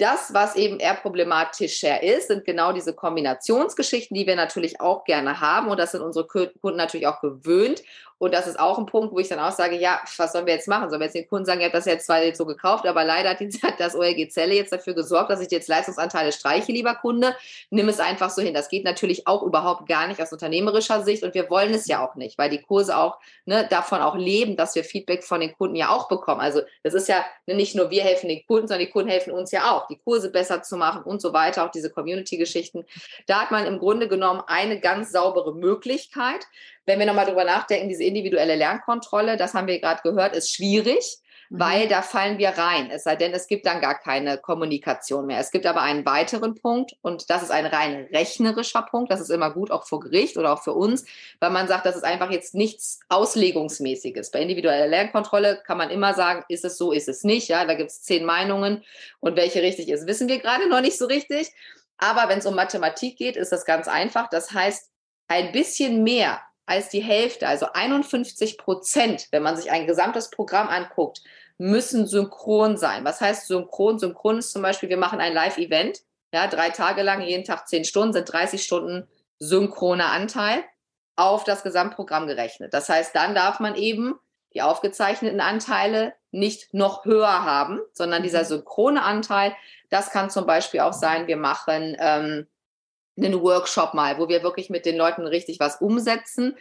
[0.00, 5.40] Das, was eben eher problematischer ist, sind genau diese Kombinationsgeschichten, die wir natürlich auch gerne
[5.40, 5.68] haben.
[5.68, 7.82] Und das sind unsere Kunden natürlich auch gewöhnt.
[8.20, 10.52] Und das ist auch ein Punkt, wo ich dann auch sage, ja, was sollen wir
[10.52, 10.90] jetzt machen?
[10.90, 13.02] Sollen wir jetzt den Kunden sagen, ihr habt das jetzt zwar jetzt so gekauft, aber
[13.02, 13.40] leider hat,
[13.78, 17.34] das OLG Zelle jetzt dafür gesorgt, dass ich jetzt Leistungsanteile streiche, lieber Kunde.
[17.70, 18.52] Nimm es einfach so hin.
[18.52, 22.06] Das geht natürlich auch überhaupt gar nicht aus unternehmerischer Sicht und wir wollen es ja
[22.06, 25.56] auch nicht, weil die Kurse auch ne, davon auch leben, dass wir Feedback von den
[25.56, 26.42] Kunden ja auch bekommen.
[26.42, 29.50] Also das ist ja nicht nur wir helfen den Kunden, sondern die Kunden helfen uns
[29.50, 32.84] ja auch, die Kurse besser zu machen und so weiter, auch diese Community-Geschichten.
[33.26, 36.46] Da hat man im Grunde genommen eine ganz saubere Möglichkeit,
[36.86, 41.18] wenn wir nochmal drüber nachdenken, diese individuelle Lernkontrolle, das haben wir gerade gehört, ist schwierig,
[41.50, 41.60] mhm.
[41.60, 42.90] weil da fallen wir rein.
[42.90, 45.38] Es sei denn, es gibt dann gar keine Kommunikation mehr.
[45.38, 49.12] Es gibt aber einen weiteren Punkt und das ist ein rein rechnerischer Punkt.
[49.12, 51.04] Das ist immer gut, auch vor Gericht oder auch für uns,
[51.38, 54.30] weil man sagt, das ist einfach jetzt nichts Auslegungsmäßiges.
[54.30, 57.48] Bei individueller Lernkontrolle kann man immer sagen, ist es so, ist es nicht.
[57.48, 58.84] Ja, da gibt es zehn Meinungen
[59.20, 61.52] und welche richtig ist, wissen wir gerade noch nicht so richtig.
[61.98, 64.30] Aber wenn es um Mathematik geht, ist das ganz einfach.
[64.30, 64.90] Das heißt,
[65.28, 70.68] ein bisschen mehr als die Hälfte, also 51 Prozent, wenn man sich ein gesamtes Programm
[70.68, 71.20] anguckt,
[71.58, 73.04] müssen synchron sein.
[73.04, 73.98] Was heißt synchron?
[73.98, 75.98] Synchron ist zum Beispiel, wir machen ein Live-Event,
[76.32, 79.08] ja, drei Tage lang, jeden Tag zehn Stunden, sind 30 Stunden
[79.40, 80.62] synchroner Anteil
[81.16, 82.72] auf das Gesamtprogramm gerechnet.
[82.72, 84.14] Das heißt, dann darf man eben
[84.54, 88.46] die aufgezeichneten Anteile nicht noch höher haben, sondern dieser mhm.
[88.46, 89.56] synchrone Anteil,
[89.90, 92.46] das kann zum Beispiel auch sein, wir machen ähm,
[93.24, 96.56] einen Workshop mal, wo wir wirklich mit den Leuten richtig was umsetzen.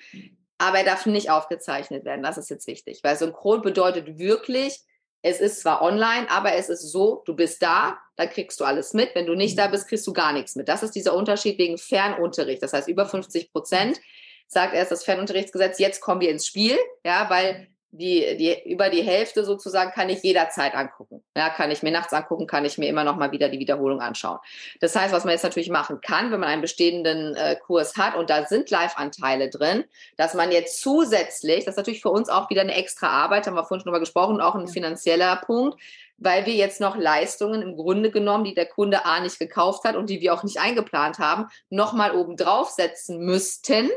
[0.57, 2.23] Aber er darf nicht aufgezeichnet werden.
[2.23, 4.81] Das ist jetzt wichtig, weil synchron bedeutet wirklich,
[5.21, 8.93] es ist zwar online, aber es ist so, du bist da, dann kriegst du alles
[8.93, 9.15] mit.
[9.15, 10.69] Wenn du nicht da bist, kriegst du gar nichts mit.
[10.69, 12.63] Das ist dieser Unterschied wegen Fernunterricht.
[12.63, 13.99] Das heißt, über 50 Prozent
[14.47, 19.01] sagt erst das Fernunterrichtsgesetz, jetzt kommen wir ins Spiel, ja, weil die, die, über die
[19.01, 21.23] Hälfte sozusagen kann ich jederzeit angucken.
[21.35, 23.99] Ja, kann ich mir nachts angucken, kann ich mir immer noch mal wieder die Wiederholung
[23.99, 24.39] anschauen.
[24.79, 28.15] Das heißt, was man jetzt natürlich machen kann, wenn man einen bestehenden äh, Kurs hat
[28.15, 29.85] und da sind Live-Anteile drin,
[30.17, 33.55] dass man jetzt zusätzlich, das ist natürlich für uns auch wieder eine extra Arbeit, haben
[33.55, 35.79] wir vorhin schon drüber gesprochen, auch ein finanzieller Punkt,
[36.19, 39.95] weil wir jetzt noch Leistungen im Grunde genommen, die der Kunde A nicht gekauft hat
[39.95, 43.89] und die wir auch nicht eingeplant haben, nochmal oben draufsetzen müssten,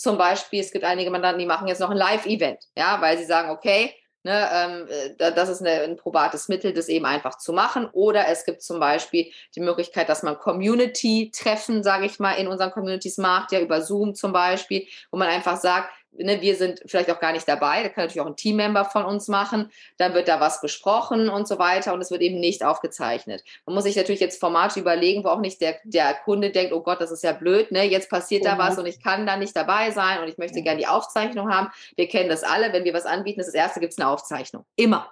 [0.00, 3.26] zum Beispiel, es gibt einige Mandanten, die machen jetzt noch ein Live-Event, ja, weil sie
[3.26, 7.52] sagen, okay, ne, ähm, äh, das ist eine, ein probates Mittel, das eben einfach zu
[7.52, 7.86] machen.
[7.92, 12.70] Oder es gibt zum Beispiel die Möglichkeit, dass man Community-Treffen, sage ich mal, in unseren
[12.70, 17.10] Communities macht, ja über Zoom zum Beispiel, wo man einfach sagt, ne, wir sind vielleicht
[17.10, 20.28] auch gar nicht dabei, da kann natürlich auch ein Teammember von uns machen, dann wird
[20.28, 23.42] da was besprochen und so weiter und es wird eben nicht aufgezeichnet.
[23.66, 26.82] Man muss sich natürlich jetzt Formate überlegen, wo auch nicht der, der Kunde denkt, oh
[26.82, 27.84] Gott, das ist ja blöd, ne?
[27.84, 28.48] jetzt passiert mhm.
[28.48, 31.52] da was und ich kann da nicht dabei sein und ich möchte gerne die Aufzeichnung
[31.52, 31.68] haben.
[31.96, 34.64] Wir kennen das alle, wenn wir was anbieten, das erste gibt es eine Aufzeichnung.
[34.76, 35.10] Immer.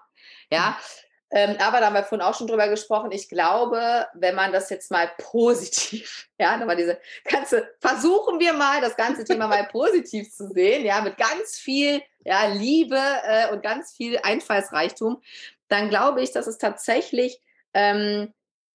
[0.51, 1.08] Ja, mhm.
[1.31, 3.13] Ähm, aber da haben wir vorhin auch schon drüber gesprochen.
[3.13, 8.81] Ich glaube, wenn man das jetzt mal positiv, ja, nochmal diese ganze, versuchen wir mal,
[8.81, 13.63] das ganze Thema mal positiv zu sehen, ja, mit ganz viel ja, Liebe äh, und
[13.63, 15.23] ganz viel Einfallsreichtum,
[15.69, 17.41] dann glaube ich, dass es tatsächlich
[17.75, 18.33] ähm,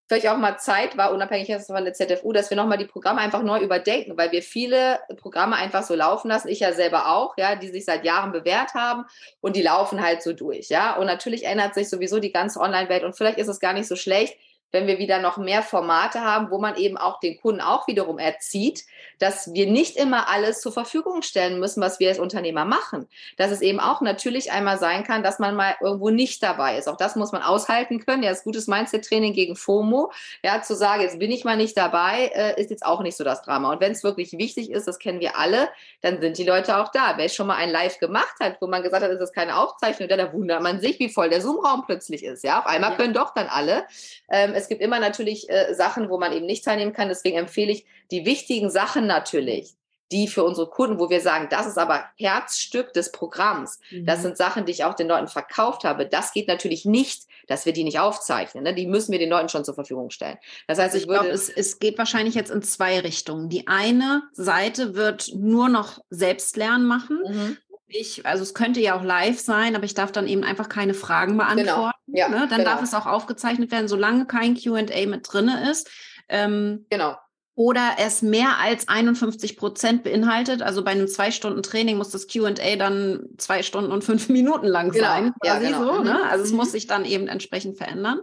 [0.08, 3.42] vielleicht auch mal Zeit war, unabhängig von der ZFU, dass wir nochmal die Programme einfach
[3.42, 7.56] neu überdenken, weil wir viele Programme einfach so laufen lassen, ich ja selber auch, ja,
[7.56, 9.06] die sich seit Jahren bewährt haben
[9.42, 10.96] und die laufen halt so durch, ja.
[10.98, 13.96] Und natürlich ändert sich sowieso die ganze Online-Welt und vielleicht ist es gar nicht so
[13.96, 14.38] schlecht,
[14.72, 18.18] wenn wir wieder noch mehr Formate haben, wo man eben auch den Kunden auch wiederum
[18.18, 18.84] erzieht,
[19.24, 23.08] dass wir nicht immer alles zur Verfügung stellen müssen, was wir als Unternehmer machen.
[23.38, 26.90] Dass es eben auch natürlich einmal sein kann, dass man mal irgendwo nicht dabei ist.
[26.90, 28.22] Auch das muss man aushalten können.
[28.22, 30.12] Ja, das gutes Mindset-Training gegen FOMO.
[30.44, 33.24] Ja, zu sagen, jetzt bin ich mal nicht dabei, äh, ist jetzt auch nicht so
[33.24, 33.72] das Drama.
[33.72, 35.70] Und wenn es wirklich wichtig ist, das kennen wir alle,
[36.02, 37.14] dann sind die Leute auch da.
[37.16, 40.10] Wer schon mal ein Live gemacht hat, wo man gesagt hat, es ist keine Aufzeichnung,
[40.10, 42.44] da wundert man sich, wie voll der Zoom-Raum plötzlich ist.
[42.44, 42.98] Ja, auf einmal ja.
[42.98, 43.86] können doch dann alle.
[44.30, 47.08] Ähm, es gibt immer natürlich äh, Sachen, wo man eben nicht teilnehmen kann.
[47.08, 49.76] Deswegen empfehle ich die wichtigen Sachen natürlich,
[50.12, 53.80] die für unsere Kunden, wo wir sagen, das ist aber Herzstück des Programms.
[53.89, 54.06] Mhm.
[54.06, 56.06] Das sind Sachen, die ich auch den Leuten verkauft habe.
[56.06, 58.63] Das geht natürlich nicht, dass wir die nicht aufzeichnen.
[58.63, 58.76] Ne?
[58.76, 60.38] Die müssen wir den Leuten schon zur Verfügung stellen.
[60.68, 63.50] Das heißt, ich, ich glaube, es, es geht wahrscheinlich jetzt in zwei Richtungen.
[63.50, 67.20] Die eine Seite wird nur noch Selbstlernen machen.
[67.28, 67.58] Mhm
[67.96, 70.94] ich, also es könnte ja auch live sein, aber ich darf dann eben einfach keine
[70.94, 71.46] Fragen genau.
[71.46, 72.00] beantworten.
[72.08, 72.18] Genau.
[72.18, 72.48] Ja, ne?
[72.50, 72.72] Dann genau.
[72.72, 75.89] darf es auch aufgezeichnet werden, solange kein QA mit drin ist.
[76.30, 77.16] Ähm, genau.
[77.56, 80.63] Oder es mehr als 51 Prozent beinhaltet.
[80.63, 84.66] Also bei einem zwei Stunden Training muss das QA dann zwei Stunden und fünf Minuten
[84.66, 85.06] lang genau.
[85.06, 85.34] sein.
[85.44, 85.98] Ja, genau.
[85.98, 86.24] so, ne?
[86.30, 86.72] Also es muss mhm.
[86.72, 88.22] sich dann eben entsprechend verändern.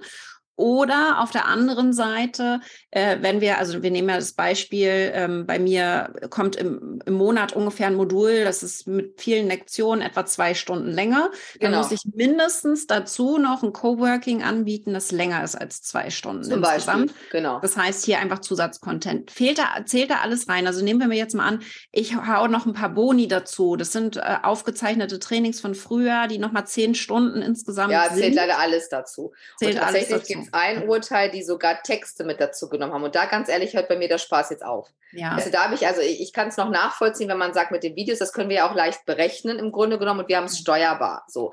[0.61, 5.47] Oder auf der anderen Seite, äh, wenn wir, also wir nehmen ja das Beispiel, ähm,
[5.47, 10.27] bei mir kommt im, im, Monat ungefähr ein Modul, das ist mit vielen Lektionen etwa
[10.27, 11.31] zwei Stunden länger.
[11.61, 11.79] Dann genau.
[11.79, 16.63] muss ich mindestens dazu noch ein Coworking anbieten, das länger ist als zwei Stunden Zum
[16.63, 17.07] insgesamt.
[17.07, 17.41] Beispiel.
[17.41, 17.59] Genau.
[17.61, 19.31] Das heißt hier einfach Zusatzcontent.
[19.31, 20.67] Fehlt da, zählt da alles rein?
[20.67, 23.77] Also nehmen wir mir jetzt mal an, ich hau noch ein paar Boni dazu.
[23.77, 28.19] Das sind äh, aufgezeichnete Trainings von früher, die nochmal zehn Stunden insgesamt ja, sind.
[28.19, 29.33] Zählt leider alles dazu.
[29.59, 33.05] Zählt Und tatsächlich alles dazu ein Urteil, die sogar Texte mit dazu genommen haben.
[33.05, 34.89] Und da ganz ehrlich hört bei mir der Spaß jetzt auf.
[35.13, 35.33] Ja.
[35.33, 37.83] Also da habe ich, also ich, ich kann es noch nachvollziehen, wenn man sagt mit
[37.83, 40.45] den Videos, das können wir ja auch leicht berechnen im Grunde genommen und wir haben
[40.45, 41.25] es steuerbar.
[41.29, 41.53] So.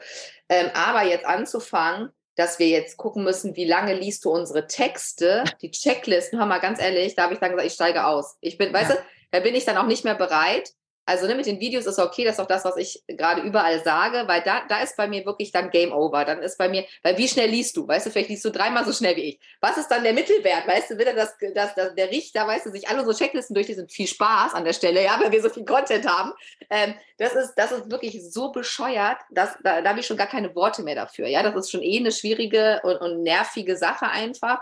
[0.49, 5.43] Ähm, aber jetzt anzufangen, dass wir jetzt gucken müssen, wie lange liest du unsere Texte,
[5.61, 8.37] die Checklisten, hör mal ganz ehrlich, da habe ich dann gesagt, ich steige aus.
[8.41, 8.73] Ich bin, ja.
[8.73, 8.95] weißt du,
[9.31, 10.71] da bin ich dann auch nicht mehr bereit,
[11.07, 13.81] also ne, mit den Videos ist okay, das ist auch das, was ich gerade überall
[13.81, 16.25] sage, weil da, da ist bei mir wirklich dann Game Over.
[16.25, 17.87] Dann ist bei mir, weil wie schnell liest du?
[17.87, 19.39] Weißt du, vielleicht liest du dreimal so schnell wie ich.
[19.61, 20.67] Was ist dann der Mittelwert?
[20.67, 23.87] Weißt du, wieder das, das, das, der Richter, weißt du, sich alle unsere Checklisten durchlesen,
[23.87, 26.33] viel Spaß an der Stelle, ja, weil wir so viel Content haben.
[26.69, 30.27] Ähm, das, ist, das ist wirklich so bescheuert, dass, da, da habe ich schon gar
[30.27, 31.27] keine Worte mehr dafür.
[31.27, 34.59] Ja, das ist schon eh eine schwierige und, und nervige Sache einfach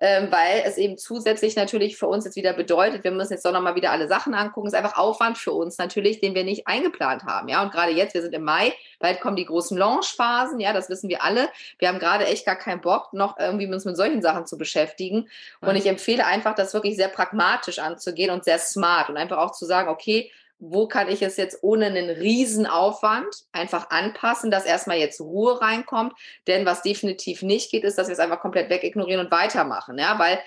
[0.00, 3.52] ähm, weil es eben zusätzlich natürlich für uns jetzt wieder bedeutet, wir müssen jetzt doch
[3.52, 4.68] nochmal wieder alle Sachen angucken.
[4.68, 7.48] Es ist einfach Aufwand für uns natürlich, den wir nicht eingeplant haben.
[7.48, 10.60] Ja, und gerade jetzt, wir sind im Mai, bald kommen die großen Launchphasen.
[10.60, 11.48] Ja, das wissen wir alle.
[11.78, 15.28] Wir haben gerade echt gar keinen Bock, noch irgendwie uns mit solchen Sachen zu beschäftigen.
[15.60, 19.52] Und ich empfehle einfach, das wirklich sehr pragmatisch anzugehen und sehr smart und einfach auch
[19.52, 24.98] zu sagen, okay, wo kann ich es jetzt ohne einen Riesenaufwand einfach anpassen, dass erstmal
[24.98, 26.14] jetzt Ruhe reinkommt.
[26.46, 29.98] Denn was definitiv nicht geht, ist, dass wir es einfach komplett wegignorieren und weitermachen.
[29.98, 30.40] Ja, weil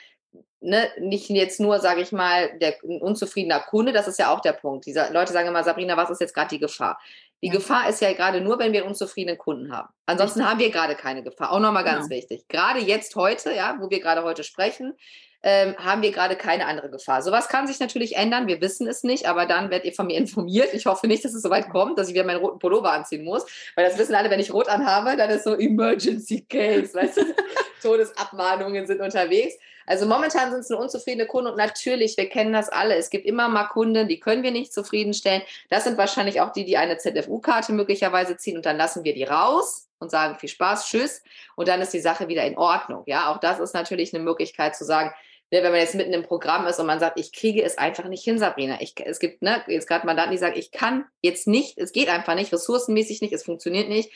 [0.59, 4.41] ne, nicht jetzt nur, sage ich mal, der ein unzufriedener Kunde, das ist ja auch
[4.41, 4.85] der Punkt.
[4.85, 6.99] Diese Leute sagen immer, Sabrina, was ist jetzt gerade die Gefahr?
[7.41, 7.53] Die ja.
[7.53, 9.89] Gefahr ist ja gerade nur, wenn wir einen unzufriedenen Kunden haben.
[10.05, 11.51] Ansonsten haben wir gerade keine Gefahr.
[11.51, 12.21] Auch nochmal ganz genau.
[12.21, 12.47] wichtig.
[12.47, 14.93] Gerade jetzt heute, ja, wo wir gerade heute sprechen,
[15.43, 17.21] ähm, haben wir gerade keine andere Gefahr.
[17.21, 20.17] Sowas kann sich natürlich ändern, wir wissen es nicht, aber dann werdet ihr von mir
[20.17, 20.73] informiert.
[20.73, 23.45] Ich hoffe nicht, dass es soweit kommt, dass ich wieder meinen roten Pullover anziehen muss,
[23.75, 27.21] weil das wissen alle, wenn ich rot anhabe, dann ist so Emergency Case, weißt du,
[27.81, 29.55] Todesabmahnungen sind unterwegs.
[29.87, 32.95] Also momentan sind es nur unzufriedene Kunden und natürlich, wir kennen das alle.
[32.95, 35.41] Es gibt immer mal Kunden, die können wir nicht zufriedenstellen.
[35.69, 39.23] Das sind wahrscheinlich auch die, die eine ZFU-Karte möglicherweise ziehen und dann lassen wir die
[39.23, 41.23] raus und sagen viel Spaß, tschüss
[41.55, 43.03] und dann ist die Sache wieder in Ordnung.
[43.05, 45.11] Ja, auch das ist natürlich eine Möglichkeit zu sagen,
[45.51, 48.23] wenn man jetzt mitten im Programm ist und man sagt, ich kriege es einfach nicht
[48.23, 48.77] hin, Sabrina.
[48.79, 52.09] Ich, es gibt ne, jetzt gerade Mandanten, die sagen, ich kann jetzt nicht, es geht
[52.09, 54.11] einfach nicht, ressourcenmäßig nicht, es funktioniert nicht.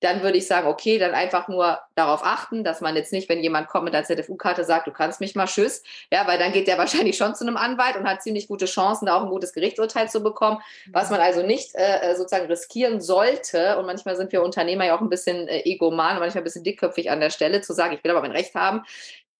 [0.00, 3.42] dann würde ich sagen, okay, dann einfach nur darauf achten, dass man jetzt nicht, wenn
[3.42, 5.82] jemand kommt mit einer ZFU-Karte, sagt, du kannst mich mal, tschüss.
[6.12, 9.06] Ja, weil dann geht der wahrscheinlich schon zu einem Anwalt und hat ziemlich gute Chancen,
[9.06, 10.60] da auch ein gutes Gerichtsurteil zu bekommen.
[10.92, 14.96] Was man also nicht äh, äh, sozusagen riskieren sollte, und manchmal sind wir Unternehmer ja
[14.96, 18.04] auch ein bisschen äh, egoman, manchmal ein bisschen dickköpfig an der Stelle, zu sagen, ich
[18.04, 18.82] will aber mein Recht haben,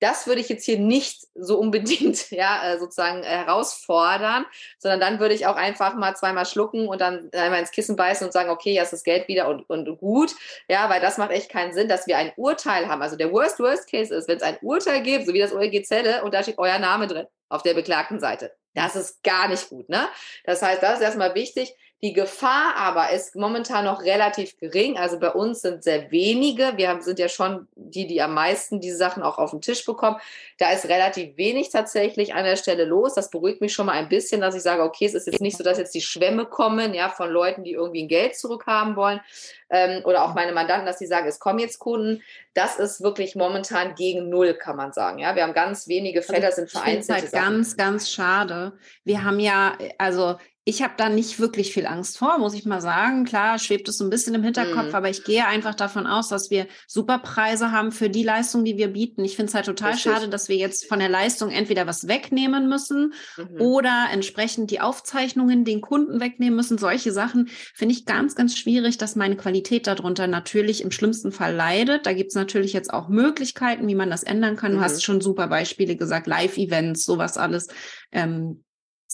[0.04, 4.44] das würde ich jetzt hier nicht so unbedingt ja, äh, sozusagen äh, herausfordern,
[4.78, 8.26] sondern dann würde ich auch einfach mal zweimal schlucken und dann einmal ins Kissen beißen
[8.26, 10.34] und sagen, okay, jetzt ist das Geld wieder und, und gut.
[10.68, 13.00] Ja, weil das macht echt keinen Sinn, dass wir ein Urteil haben.
[13.00, 15.82] Also der Worst, Worst Case ist, wenn es ein Urteil gibt, so wie das OLG
[15.84, 18.52] Zelle, und da steht euer Name drin auf der beklagten Seite.
[18.74, 19.88] Das ist gar nicht gut.
[19.88, 20.06] Ne?
[20.44, 21.74] Das heißt, das ist erstmal wichtig.
[22.02, 24.98] Die Gefahr aber ist momentan noch relativ gering.
[24.98, 26.74] Also bei uns sind sehr wenige.
[26.76, 29.86] Wir haben, sind ja schon die, die am meisten diese Sachen auch auf den Tisch
[29.86, 30.18] bekommen.
[30.58, 33.14] Da ist relativ wenig tatsächlich an der Stelle los.
[33.14, 35.56] Das beruhigt mich schon mal ein bisschen, dass ich sage, okay, es ist jetzt nicht
[35.56, 39.22] so, dass jetzt die Schwämme kommen, ja, von Leuten, die irgendwie ein Geld zurückhaben wollen.
[39.70, 42.22] Ähm, oder auch meine Mandanten, dass die sagen, es kommen jetzt Kunden.
[42.52, 45.20] Das ist wirklich momentan gegen null, kann man sagen.
[45.20, 48.74] Ja, wir haben ganz wenige also Fälle, also, sind vereinzelte halt Ganz, ganz schade.
[49.04, 52.80] Wir haben ja, also ich habe da nicht wirklich viel Angst vor, muss ich mal
[52.80, 53.24] sagen.
[53.24, 54.94] Klar, schwebt es so ein bisschen im Hinterkopf, mhm.
[54.94, 58.78] aber ich gehe einfach davon aus, dass wir super Preise haben für die Leistung, die
[58.78, 59.24] wir bieten.
[59.26, 60.10] Ich finde es halt total Richtig.
[60.10, 63.60] schade, dass wir jetzt von der Leistung entweder was wegnehmen müssen mhm.
[63.60, 66.78] oder entsprechend die Aufzeichnungen den Kunden wegnehmen müssen.
[66.78, 71.54] Solche Sachen finde ich ganz, ganz schwierig, dass meine Qualität darunter natürlich im schlimmsten Fall
[71.54, 72.06] leidet.
[72.06, 74.72] Da gibt es natürlich jetzt auch Möglichkeiten, wie man das ändern kann.
[74.72, 75.00] Du hast mhm.
[75.00, 77.68] schon super Beispiele gesagt, Live-Events, sowas alles.
[78.12, 78.64] Ähm,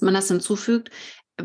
[0.00, 0.90] dass man das hinzufügt.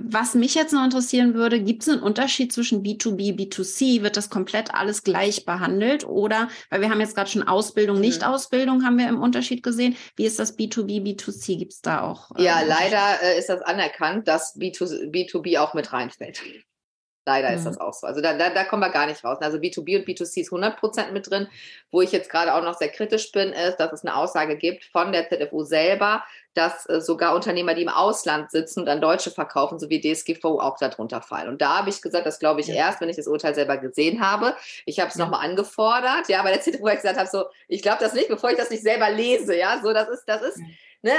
[0.03, 4.01] Was mich jetzt noch interessieren würde, gibt es einen Unterschied zwischen B2B, B2C?
[4.01, 6.05] Wird das komplett alles gleich behandelt?
[6.05, 8.01] Oder, weil wir haben jetzt gerade schon Ausbildung, mhm.
[8.01, 9.95] Nicht-Ausbildung haben wir im Unterschied gesehen.
[10.15, 11.57] Wie ist das B2B, B2C?
[11.57, 12.31] Gibt es da auch?
[12.37, 16.41] Äh, ja, leider äh, ist das anerkannt, dass B2, B2B auch mit reinfällt.
[17.25, 17.57] Leider mhm.
[17.57, 18.05] ist das auch so.
[18.05, 19.39] Also da, da, da kommen wir gar nicht raus.
[19.41, 21.47] Also B2B und B2C ist 100% mit drin.
[21.91, 24.85] Wo ich jetzt gerade auch noch sehr kritisch bin, ist, dass es eine Aussage gibt
[24.85, 29.31] von der ZFU selber, dass äh, sogar Unternehmer, die im Ausland sitzen und an Deutsche
[29.31, 31.49] verkaufen, so wie DSGVO, auch darunter fallen.
[31.49, 32.75] Und da habe ich gesagt, das glaube ich ja.
[32.75, 34.55] erst, wenn ich das Urteil selber gesehen habe.
[34.85, 35.25] Ich habe es ja.
[35.25, 38.51] nochmal angefordert, ja, weil der ZFU hat gesagt hat, so, ich glaube das nicht, bevor
[38.51, 40.65] ich das nicht selber lese, ja, so, das ist, das ist, ja
[41.05, 41.13] ne,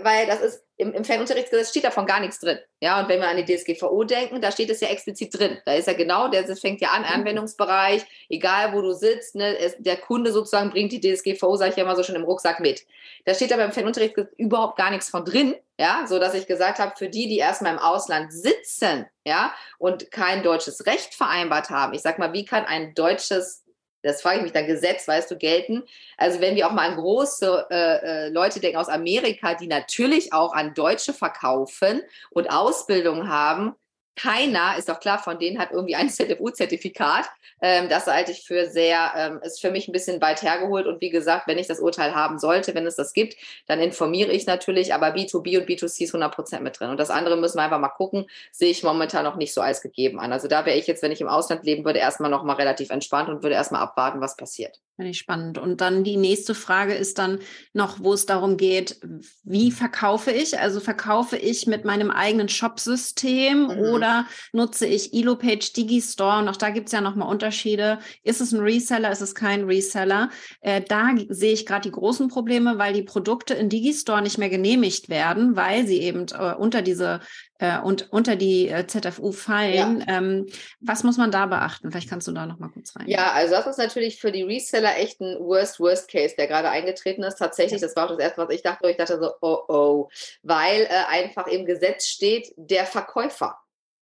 [0.00, 2.56] weil das ist im, im Fernunterrichtsgesetz steht davon gar nichts drin.
[2.80, 5.58] Ja, und wenn wir an die DSGVO denken, da steht es ja explizit drin.
[5.66, 7.08] Da ist ja genau, der das fängt ja an, mhm.
[7.08, 11.76] Anwendungsbereich, egal wo du sitzt, ne, es, der Kunde sozusagen bringt die DSGVO, sage ich
[11.76, 12.86] ja immer so schon im Rucksack mit.
[13.24, 15.56] Da steht aber im Fernunterrichtsgesetz überhaupt gar nichts von drin.
[15.80, 20.12] Ja, so dass ich gesagt habe, für die, die erstmal im Ausland sitzen, ja, und
[20.12, 23.64] kein deutsches Recht vereinbart haben, ich sag mal, wie kann ein deutsches
[24.08, 25.84] das frage ich mich dann, Gesetz, weißt du, gelten.
[26.16, 30.32] Also wenn wir auch mal an große äh, äh, Leute denken aus Amerika, die natürlich
[30.32, 33.74] auch an Deutsche verkaufen und Ausbildung haben,
[34.18, 37.26] keiner, ist doch klar, von denen hat irgendwie ein ZFU-Zertifikat.
[37.60, 40.86] Ähm, das halte ich für sehr, ähm, ist für mich ein bisschen weit hergeholt.
[40.86, 44.32] Und wie gesagt, wenn ich das Urteil haben sollte, wenn es das gibt, dann informiere
[44.32, 44.94] ich natürlich.
[44.94, 46.90] Aber B2B und B2C ist 100 Prozent mit drin.
[46.90, 48.26] Und das andere müssen wir einfach mal gucken.
[48.52, 50.32] Sehe ich momentan noch nicht so als gegeben an.
[50.32, 52.90] Also da wäre ich jetzt, wenn ich im Ausland leben würde, erstmal noch mal relativ
[52.90, 54.80] entspannt und würde erstmal abwarten, was passiert.
[54.96, 55.58] Finde ich spannend.
[55.58, 57.38] Und dann die nächste Frage ist dann
[57.72, 59.00] noch, wo es darum geht,
[59.44, 60.58] wie verkaufe ich?
[60.58, 63.78] Also verkaufe ich mit meinem eigenen Shopsystem mhm.
[63.92, 64.07] oder
[64.52, 66.38] nutze ich Elopage Digistore?
[66.38, 67.98] Und auch da gibt es ja nochmal Unterschiede.
[68.22, 69.10] Ist es ein Reseller?
[69.10, 70.30] Ist es kein Reseller?
[70.60, 74.50] Äh, da sehe ich gerade die großen Probleme, weil die Produkte in Digistore nicht mehr
[74.50, 77.20] genehmigt werden, weil sie eben äh, unter diese
[77.58, 80.04] äh, und unter die äh, ZFU fallen.
[80.06, 80.18] Ja.
[80.18, 80.46] Ähm,
[80.80, 81.90] was muss man da beachten?
[81.90, 83.08] Vielleicht kannst du da noch mal kurz rein.
[83.08, 86.70] Ja, also das ist natürlich für die Reseller echt ein Worst, Worst Case, der gerade
[86.70, 87.36] eingetreten ist.
[87.36, 88.88] Tatsächlich, das war auch das erste, was ich dachte.
[88.90, 90.08] Ich dachte so, oh oh,
[90.42, 93.58] weil äh, einfach im Gesetz steht, der Verkäufer.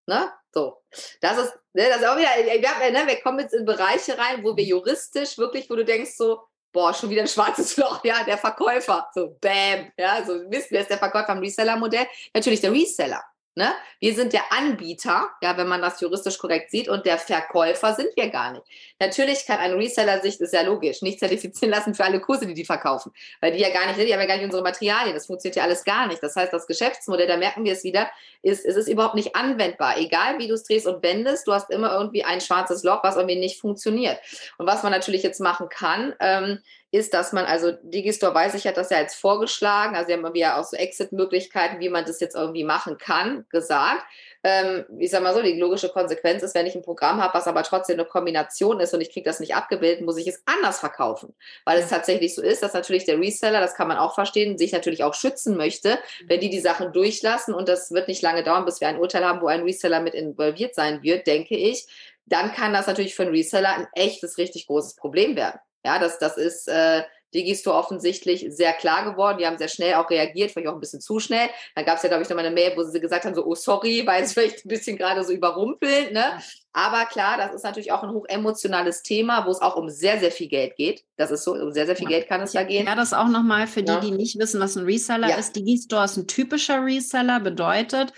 [0.06, 0.32] Ne?
[0.52, 0.78] So,
[1.20, 4.42] das ist, ne, das ist auch wieder, wir, ne, wir kommen jetzt in Bereiche rein,
[4.42, 6.40] wo wir juristisch wirklich, wo du denkst so,
[6.72, 10.80] boah, schon wieder ein schwarzes Loch, ja, der Verkäufer, so, bam, ja, so, wisst, wer
[10.80, 12.06] ist der Verkäufer im Reseller-Modell?
[12.34, 13.22] Natürlich der Reseller.
[13.58, 13.72] Ne?
[14.00, 18.10] Wir sind der Anbieter, ja, wenn man das juristisch korrekt sieht, und der Verkäufer sind
[18.14, 18.62] wir gar nicht.
[19.00, 22.46] Natürlich kann ein Reseller sich, das ist ja logisch, nicht zertifizieren lassen für alle Kurse,
[22.46, 25.14] die die verkaufen, weil die ja gar nicht, die haben ja gar nicht unsere Materialien,
[25.14, 26.22] das funktioniert ja alles gar nicht.
[26.22, 28.10] Das heißt, das Geschäftsmodell, da merken wir es wieder,
[28.42, 29.96] ist, es ist überhaupt nicht anwendbar.
[29.96, 33.16] Egal wie du es drehst und wendest, du hast immer irgendwie ein schwarzes Loch, was
[33.16, 34.18] irgendwie nicht funktioniert.
[34.58, 36.58] Und was man natürlich jetzt machen kann, ähm,
[36.92, 40.34] ist, dass man, also Digistore weiß ich, hat das ja jetzt vorgeschlagen, also sie haben
[40.34, 44.04] ja auch so Exit-Möglichkeiten, wie man das jetzt irgendwie machen kann, gesagt.
[44.44, 47.48] Ähm, ich sag mal so, die logische Konsequenz ist, wenn ich ein Programm habe, was
[47.48, 50.78] aber trotzdem eine Kombination ist und ich kriege das nicht abgebildet, muss ich es anders
[50.78, 51.34] verkaufen.
[51.64, 54.72] Weil es tatsächlich so ist, dass natürlich der Reseller, das kann man auch verstehen, sich
[54.72, 58.64] natürlich auch schützen möchte, wenn die die Sachen durchlassen und das wird nicht lange dauern,
[58.64, 61.86] bis wir ein Urteil haben, wo ein Reseller mit involviert sein wird, denke ich,
[62.26, 65.58] dann kann das natürlich für einen Reseller ein echtes, richtig großes Problem werden.
[65.86, 69.38] Ja, das, das ist äh, Digistore offensichtlich sehr klar geworden.
[69.38, 71.48] Die haben sehr schnell auch reagiert, vielleicht auch ein bisschen zu schnell.
[71.76, 73.46] Dann gab es ja, glaube ich, noch mal eine Mail, wo sie gesagt haben, so,
[73.46, 76.12] oh sorry, weil es vielleicht ein bisschen gerade so überrumpelt.
[76.12, 76.24] Ne?
[76.72, 80.32] Aber klar, das ist natürlich auch ein hochemotionales Thema, wo es auch um sehr, sehr
[80.32, 81.04] viel Geld geht.
[81.16, 82.18] Das ist so, um sehr, sehr viel ja.
[82.18, 82.86] Geld kann es da gehen.
[82.86, 84.00] Ja, das auch nochmal für die, ja.
[84.00, 85.36] die nicht wissen, was ein Reseller ja.
[85.36, 85.54] ist.
[85.54, 88.12] Digistore ist ein typischer Reseller, bedeutet,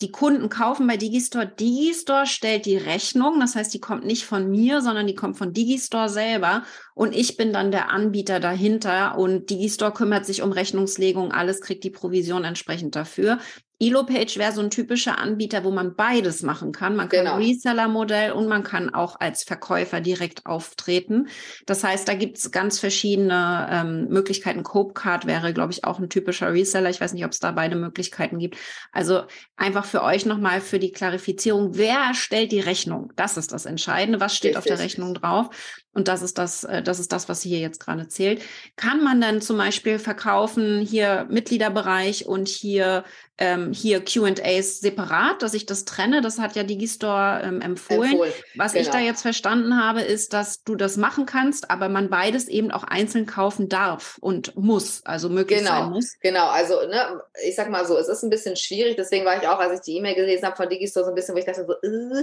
[0.00, 1.46] die Kunden kaufen bei Digistore.
[1.46, 5.52] Digistore stellt die Rechnung, das heißt, die kommt nicht von mir, sondern die kommt von
[5.52, 6.64] Digistore selber
[6.94, 11.84] und ich bin dann der Anbieter dahinter und Digistore kümmert sich um Rechnungslegung, alles kriegt
[11.84, 13.38] die Provision entsprechend dafür.
[13.82, 16.94] Elopage wäre so ein typischer Anbieter, wo man beides machen kann.
[16.94, 17.36] Man kann genau.
[17.36, 21.28] Reseller-Modell und man kann auch als Verkäufer direkt auftreten.
[21.66, 24.62] Das heißt, da gibt es ganz verschiedene ähm, Möglichkeiten.
[24.62, 26.90] Copecard wäre, glaube ich, auch ein typischer Reseller.
[26.90, 28.56] Ich weiß nicht, ob es da beide Möglichkeiten gibt.
[28.92, 29.24] Also
[29.56, 33.12] einfach für euch nochmal für die Klarifizierung, wer stellt die Rechnung?
[33.16, 34.20] Das ist das Entscheidende.
[34.20, 34.72] Was steht Richtig.
[34.72, 35.50] auf der Rechnung drauf?
[35.94, 38.42] Und das ist das, äh, das ist das, was hier jetzt gerade zählt.
[38.76, 43.04] Kann man dann zum Beispiel verkaufen, hier Mitgliederbereich und hier,
[43.36, 46.22] ähm, hier QAs separat, dass ich das trenne?
[46.22, 48.12] Das hat ja Digistore ähm, empfohlen.
[48.12, 48.32] empfohlen.
[48.54, 48.82] Was genau.
[48.82, 49.10] ich da genau.
[49.10, 53.26] jetzt verstanden habe, ist, dass du das machen kannst, aber man beides eben auch einzeln
[53.26, 55.70] kaufen darf und muss, also möglich genau.
[55.70, 56.16] sein muss.
[56.20, 59.46] Genau, also ne, ich sag mal so, es ist ein bisschen schwierig, deswegen war ich
[59.46, 61.66] auch, als ich die E-Mail gelesen habe von Digistore, so ein bisschen, wo ich dachte
[61.66, 62.22] so, äh,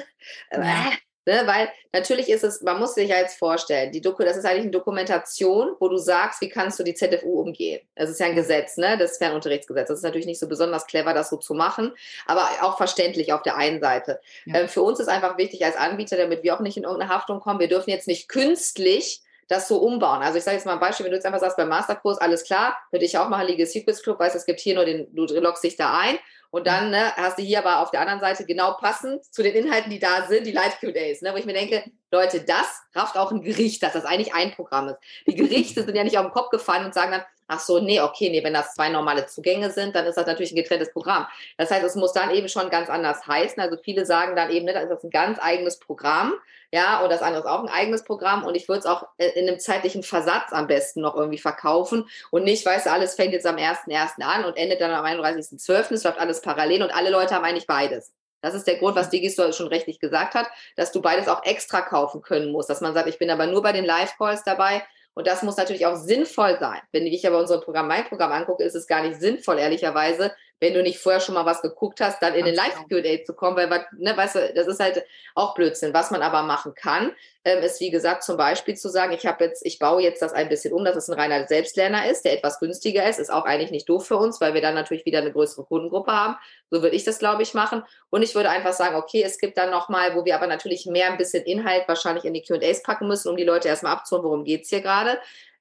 [0.49, 0.91] äh,
[1.29, 4.45] Ne, weil natürlich ist es, man muss sich ja jetzt vorstellen, die Doku, das ist
[4.45, 7.81] eigentlich eine Dokumentation, wo du sagst, wie kannst du die ZFU umgehen.
[7.93, 8.97] Das ist ja ein Gesetz, ne?
[8.97, 9.89] das Fernunterrichtsgesetz.
[9.89, 11.93] Das ist natürlich nicht so besonders clever, das so zu machen,
[12.25, 14.19] aber auch verständlich auf der einen Seite.
[14.45, 14.61] Ja.
[14.61, 17.41] Ähm, für uns ist einfach wichtig als Anbieter, damit wir auch nicht in irgendeine Haftung
[17.41, 20.23] kommen, wir dürfen jetzt nicht künstlich das so umbauen.
[20.23, 22.43] Also ich sage jetzt mal ein Beispiel, wenn du jetzt einfach sagst, beim Masterkurs, alles
[22.43, 25.25] klar, würde ich auch machen, Legal Secrets Club, weißt, es gibt hier nur den, du
[25.39, 26.17] loggst dich da ein
[26.51, 29.53] und dann ne, hast du hier aber auf der anderen Seite genau passend zu den
[29.53, 33.31] Inhalten, die da sind, die Live-QAs, ne, wo ich mir denke, Leute, das rafft auch
[33.31, 34.97] ein Gericht, dass das eigentlich ein Programm ist.
[35.27, 37.99] Die Gerichte sind ja nicht auf den Kopf gefallen und sagen dann, ach so, nee,
[37.99, 41.27] okay, nee, wenn das zwei normale Zugänge sind, dann ist das natürlich ein getrenntes Programm.
[41.57, 43.61] Das heißt, es muss dann eben schon ganz anders heißen.
[43.61, 46.33] Also viele sagen dann eben, ne, das ist ein ganz eigenes Programm,
[46.71, 49.47] ja, und das andere ist auch ein eigenes Programm und ich würde es auch in
[49.47, 53.47] einem zeitlichen Versatz am besten noch irgendwie verkaufen und nicht, weißt du, alles fängt jetzt
[53.47, 54.21] am 1.1.
[54.21, 55.93] an und endet dann am 31.12.
[55.93, 58.13] Es läuft alles parallel und alle Leute haben eigentlich beides.
[58.41, 61.81] Das ist der Grund, was Digistore schon rechtlich gesagt hat, dass du beides auch extra
[61.81, 62.69] kaufen können musst.
[62.69, 65.85] Dass man sagt, ich bin aber nur bei den Live-Calls dabei und das muss natürlich
[65.85, 66.79] auch sinnvoll sein.
[66.91, 70.73] Wenn ich aber unser Programm, mein Programm angucke, ist es gar nicht sinnvoll, ehrlicherweise, wenn
[70.73, 73.23] du nicht vorher schon mal was geguckt hast, dann in den Live-QA genau.
[73.25, 75.03] zu kommen, weil, ne, weißt du, das ist halt
[75.35, 75.93] auch Blödsinn.
[75.93, 77.13] Was man aber machen kann,
[77.45, 80.33] ähm, ist wie gesagt zum Beispiel zu sagen, ich habe jetzt, ich baue jetzt das
[80.33, 83.45] ein bisschen um, dass es ein reiner Selbstlerner ist, der etwas günstiger ist, ist auch
[83.45, 86.35] eigentlich nicht doof für uns, weil wir dann natürlich wieder eine größere Kundengruppe haben.
[86.69, 87.83] So würde ich das, glaube ich, machen.
[88.09, 91.09] Und ich würde einfach sagen, okay, es gibt dann nochmal, wo wir aber natürlich mehr
[91.09, 94.43] ein bisschen Inhalt wahrscheinlich in die QAs packen müssen, um die Leute erstmal abzuholen, worum
[94.43, 95.19] geht es hier gerade.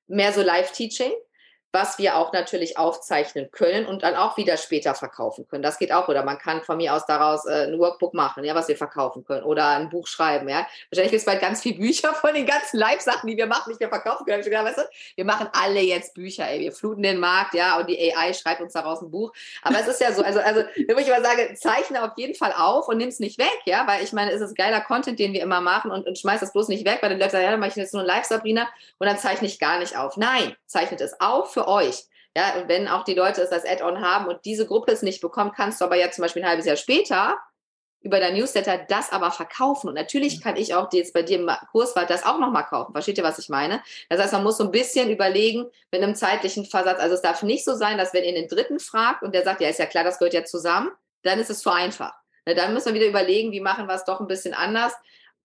[0.09, 1.13] Mehr so Live-Teaching
[1.71, 5.63] was wir auch natürlich aufzeichnen können und dann auch wieder später verkaufen können.
[5.63, 6.09] Das geht auch.
[6.09, 9.23] Oder man kann von mir aus daraus äh, ein Workbook machen, ja, was wir verkaufen
[9.25, 9.43] können.
[9.43, 10.67] Oder ein Buch schreiben, ja.
[10.91, 13.81] Wahrscheinlich gibt es bald ganz viele Bücher von den ganzen Live-Sachen, die wir machen, nicht
[13.81, 14.41] mehr verkaufen können.
[14.41, 14.83] Ich gedacht, weißt du,
[15.17, 16.61] wir machen alle jetzt Bücher, ey.
[16.61, 19.33] Wir fluten den Markt, ja, und die AI schreibt uns daraus ein Buch.
[19.63, 22.55] Aber es ist ja so, also, also, wenn ich mal sage, zeichne auf jeden Fall
[22.57, 25.35] auf und nimm es nicht weg, ja, weil ich meine, es ist geiler Content, den
[25.35, 27.51] wir immer machen und, und schmeiß das bloß nicht weg, weil die Leute sagen, ja,
[27.51, 30.17] dann mache ich jetzt nur ein Live, Sabrina, und dann zeichne ich gar nicht auf.
[30.17, 32.05] Nein, zeichnet es auf für euch.
[32.37, 35.21] Ja, und wenn auch die Leute es als Add-on haben und diese Gruppe es nicht
[35.21, 37.37] bekommt, kannst du aber ja zum Beispiel ein halbes Jahr später
[38.01, 39.89] über dein Newsletter das aber verkaufen.
[39.89, 42.93] Und natürlich kann ich auch, jetzt bei dir im Kurs war, das auch nochmal kaufen.
[42.93, 43.83] Versteht ihr, was ich meine?
[44.09, 47.01] Das heißt, man muss so ein bisschen überlegen mit einem zeitlichen Versatz.
[47.01, 49.61] Also es darf nicht so sein, dass wenn ihr den Dritten fragt und der sagt,
[49.61, 50.93] ja, ist ja klar, das gehört ja zusammen,
[51.25, 52.15] dann ist es zu einfach.
[52.45, 54.95] Dann müssen wir wieder überlegen, wie machen wir es doch ein bisschen anders.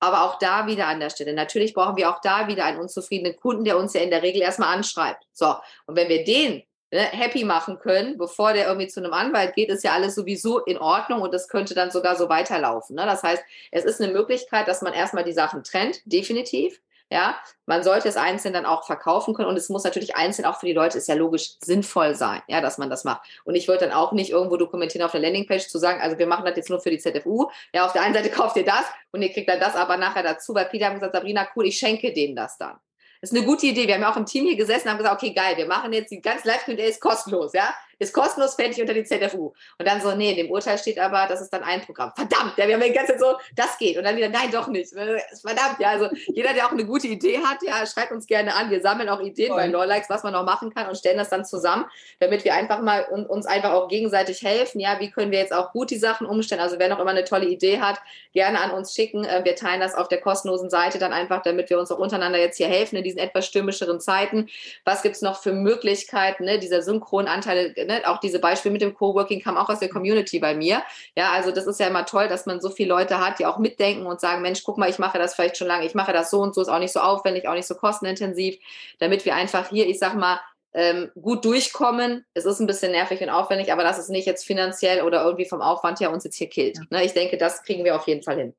[0.03, 1.31] Aber auch da wieder an der Stelle.
[1.33, 4.41] Natürlich brauchen wir auch da wieder einen unzufriedenen Kunden, der uns ja in der Regel
[4.41, 5.23] erstmal anschreibt.
[5.31, 9.55] So, und wenn wir den ne, happy machen können, bevor der irgendwie zu einem Anwalt
[9.55, 12.97] geht, ist ja alles sowieso in Ordnung und das könnte dann sogar so weiterlaufen.
[12.97, 13.05] Ne?
[13.05, 13.41] Das heißt,
[13.71, 16.81] es ist eine Möglichkeit, dass man erstmal die Sachen trennt, definitiv.
[17.11, 20.59] Ja, man sollte es einzeln dann auch verkaufen können und es muss natürlich einzeln auch
[20.59, 23.21] für die Leute ist ja logisch sinnvoll sein, ja, dass man das macht.
[23.43, 26.25] Und ich würde dann auch nicht irgendwo dokumentieren auf der Landingpage zu sagen, also wir
[26.25, 27.49] machen das jetzt nur für die ZFU.
[27.73, 30.23] Ja, auf der einen Seite kauft ihr das und ihr kriegt dann das aber nachher
[30.23, 32.79] dazu, weil viele haben gesagt, Sabrina, cool, ich schenke denen das dann.
[33.23, 33.87] Das ist eine gute Idee.
[33.87, 35.93] Wir haben ja auch im Team hier gesessen und haben gesagt, okay, geil, wir machen
[35.93, 37.73] jetzt die ganzen Live-Days kostenlos, ja.
[37.99, 39.53] Ist kostenlos fertig unter die ZFU.
[39.77, 42.11] Und dann so, nee, in dem Urteil steht aber, das ist dann ein Programm.
[42.15, 43.97] Verdammt, ja, wir haben die ganze Zeit so, das geht.
[43.97, 44.93] Und dann wieder, nein, doch nicht.
[44.93, 48.69] Verdammt, ja, also jeder, der auch eine gute Idee hat, ja, schreibt uns gerne an.
[48.69, 49.61] Wir sammeln auch Ideen Voll.
[49.61, 51.85] bei Lawlikes, was man noch machen kann und stellen das dann zusammen,
[52.19, 54.79] damit wir einfach mal uns einfach auch gegenseitig helfen.
[54.79, 56.61] Ja, wie können wir jetzt auch gut die Sachen umstellen?
[56.61, 57.99] Also wer noch immer eine tolle Idee hat,
[58.33, 59.23] gerne an uns schicken.
[59.23, 62.39] Äh, wir teilen das auf der kostenlosen Seite dann einfach, damit wir uns auch untereinander
[62.39, 64.49] jetzt hier helfen in diesen etwas stürmischeren Zeiten.
[64.83, 66.59] Was gibt es noch für Möglichkeiten, ne?
[66.59, 68.01] dieser Synchronanteile, ne?
[68.05, 70.83] auch diese Beispiele mit dem Coworking kam auch aus der Community bei mir.
[71.15, 73.57] Ja, also das ist ja immer toll, dass man so viele Leute hat, die auch
[73.57, 76.29] mitdenken und sagen, Mensch, guck mal, ich mache das vielleicht schon lange, ich mache das
[76.29, 78.57] so und so, ist auch nicht so aufwendig, auch nicht so kostenintensiv,
[78.99, 80.39] damit wir einfach hier, ich sag mal,
[80.73, 82.25] ähm, gut durchkommen.
[82.33, 85.45] Es ist ein bisschen nervig und aufwendig, aber das ist nicht jetzt finanziell oder irgendwie
[85.45, 86.77] vom Aufwand her uns jetzt hier killt.
[86.77, 86.83] Ja.
[86.89, 88.55] Ne, ich denke, das kriegen wir auf jeden Fall hin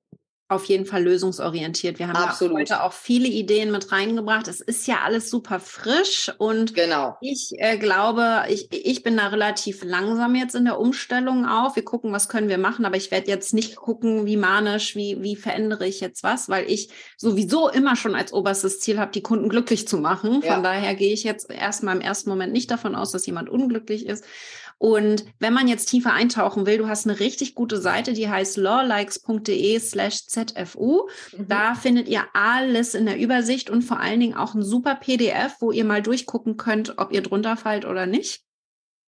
[0.49, 1.99] auf jeden Fall lösungsorientiert.
[1.99, 2.59] Wir haben Absolut.
[2.59, 4.47] heute auch viele Ideen mit reingebracht.
[4.47, 7.17] Es ist ja alles super frisch und genau.
[7.23, 11.77] ich äh, glaube, ich, ich bin da relativ langsam jetzt in der Umstellung auf.
[11.77, 15.23] Wir gucken, was können wir machen, aber ich werde jetzt nicht gucken, wie manisch, wie,
[15.23, 19.23] wie verändere ich jetzt was, weil ich sowieso immer schon als oberstes Ziel habe, die
[19.23, 20.43] Kunden glücklich zu machen.
[20.43, 20.61] Von ja.
[20.61, 24.25] daher gehe ich jetzt erstmal im ersten Moment nicht davon aus, dass jemand unglücklich ist.
[24.79, 28.57] Und wenn man jetzt tiefer eintauchen will, du hast eine richtig gute Seite, die heißt
[28.57, 31.09] lawlikes.de slash ZFU.
[31.37, 31.49] Mhm.
[31.49, 35.57] Da findet ihr alles in der Übersicht und vor allen Dingen auch ein super PDF,
[35.61, 38.45] wo ihr mal durchgucken könnt, ob ihr drunter fallt oder nicht.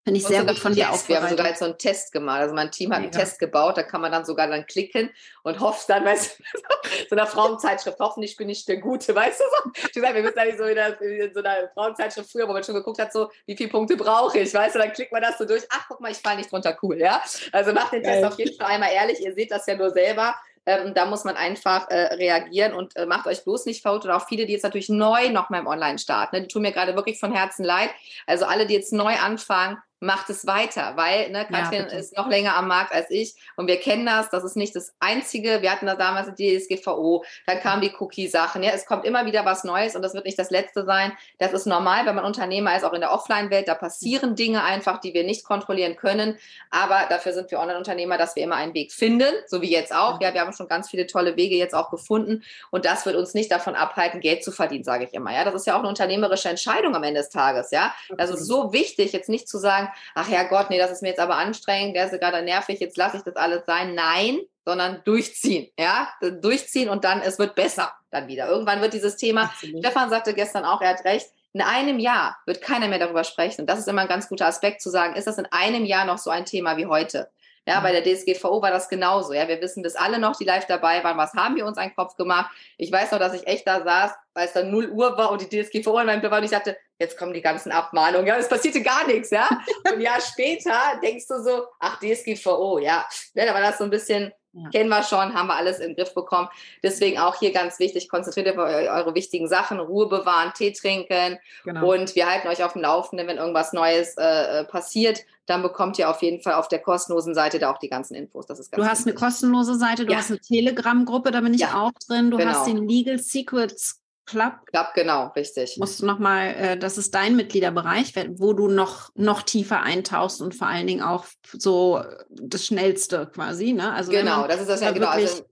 [0.07, 1.09] Finde ich sehr gut von dir auch.
[1.09, 2.38] Wir haben sogar jetzt so einen Test gemacht.
[2.38, 5.11] Also mein Team hat einen Test gebaut, da kann man dann sogar dann klicken
[5.42, 6.44] und hofft dann, weißt du,
[7.11, 9.70] so einer Frauenzeitschrift, hoffentlich bin ich der Gute, weißt du so?
[9.84, 12.62] Ich gesagt, wir müssen eigentlich so in, der, in so einer Frauenzeitschrift früher, wo man
[12.62, 15.38] schon geguckt hat, so, wie viele Punkte brauche ich, weißt du, dann klickt man das
[15.38, 17.20] so durch, ach, guck mal, ich falle nicht drunter, cool, ja?
[17.50, 18.20] Also macht den Geil.
[18.20, 20.36] Test auf jeden Fall einmal ehrlich, ihr seht das ja nur selber.
[20.68, 24.04] Ähm, da muss man einfach äh, reagieren und äh, macht euch bloß nicht verrückt.
[24.04, 26.34] Oder auch viele, die jetzt natürlich neu noch mal im Online starten.
[26.34, 26.42] Ne?
[26.42, 27.90] Die tun mir gerade wirklich von Herzen leid.
[28.26, 32.28] Also alle, die jetzt neu anfangen, macht es weiter, weil ne, Katrin ja, ist noch
[32.28, 35.72] länger am Markt als ich und wir kennen das, das ist nicht das Einzige, wir
[35.72, 39.64] hatten da damals die DSGVO, dann kamen die Cookie-Sachen, ja, es kommt immer wieder was
[39.64, 42.84] Neues und das wird nicht das Letzte sein, das ist normal, wenn man Unternehmer ist,
[42.84, 46.36] auch in der Offline-Welt, da passieren Dinge einfach, die wir nicht kontrollieren können,
[46.70, 50.20] aber dafür sind wir Online-Unternehmer, dass wir immer einen Weg finden, so wie jetzt auch,
[50.20, 53.32] ja, wir haben schon ganz viele tolle Wege jetzt auch gefunden und das wird uns
[53.32, 55.88] nicht davon abhalten, Geld zu verdienen, sage ich immer, ja, das ist ja auch eine
[55.88, 59.99] unternehmerische Entscheidung am Ende des Tages, ja, also so wichtig, jetzt nicht zu sagen, sagen,
[60.14, 62.97] ach ja Gott, nee, das ist mir jetzt aber anstrengend, der ist gerade nervig, jetzt
[62.97, 63.95] lasse ich das alles sein.
[63.95, 68.49] Nein, sondern durchziehen, ja, durchziehen und dann, es wird besser dann wieder.
[68.49, 69.78] Irgendwann wird dieses Thema, Absolut.
[69.78, 73.62] Stefan sagte gestern auch, er hat recht, in einem Jahr wird keiner mehr darüber sprechen.
[73.62, 76.05] Und das ist immer ein ganz guter Aspekt zu sagen, ist das in einem Jahr
[76.05, 77.30] noch so ein Thema wie heute?
[77.68, 79.32] Ja, bei der DSGVO war das genauso.
[79.32, 81.16] Ja, wir wissen das alle noch, die live dabei waren.
[81.16, 82.51] Was haben wir uns einen Kopf gemacht?
[82.76, 85.41] Ich weiß noch, dass ich echt da saß, weil es dann 0 Uhr war und
[85.41, 88.26] die DSGVO in meinem war und ich sagte, jetzt kommen die ganzen Abmahnungen.
[88.26, 89.49] Ja, es passierte gar nichts, ja.
[89.84, 90.72] Und ein Jahr später
[91.03, 93.07] denkst du so, ach, DSGVO, ja.
[93.34, 94.68] ja da war das so ein bisschen, ja.
[94.70, 96.49] kennen wir schon, haben wir alles im Griff bekommen.
[96.82, 101.38] Deswegen auch hier ganz wichtig, konzentriert euch auf eure wichtigen Sachen, Ruhe bewahren, Tee trinken
[101.64, 101.92] genau.
[101.92, 106.11] und wir halten euch auf dem Laufenden, wenn irgendwas Neues äh, passiert dann bekommt ihr
[106.11, 108.47] auf jeden Fall auf der kostenlosen Seite da auch die ganzen Infos.
[108.47, 109.22] Das ist ganz du hast wichtig.
[109.22, 110.18] eine kostenlose Seite, du ja.
[110.18, 111.80] hast eine Telegram-Gruppe, da bin ich ja.
[111.80, 112.32] auch drin.
[112.32, 112.51] Du genau.
[112.51, 114.54] hast den Legal Secrets Club.
[114.66, 115.76] Club, genau, richtig.
[115.78, 120.54] Musst du nochmal, äh, das ist dein Mitgliederbereich, wo du noch, noch tiefer eintauchst und
[120.54, 123.72] vor allen Dingen auch so das Schnellste quasi.
[123.72, 123.92] Ne?
[123.92, 125.08] Also genau, das ist das ja genau.
[125.08, 125.44] Also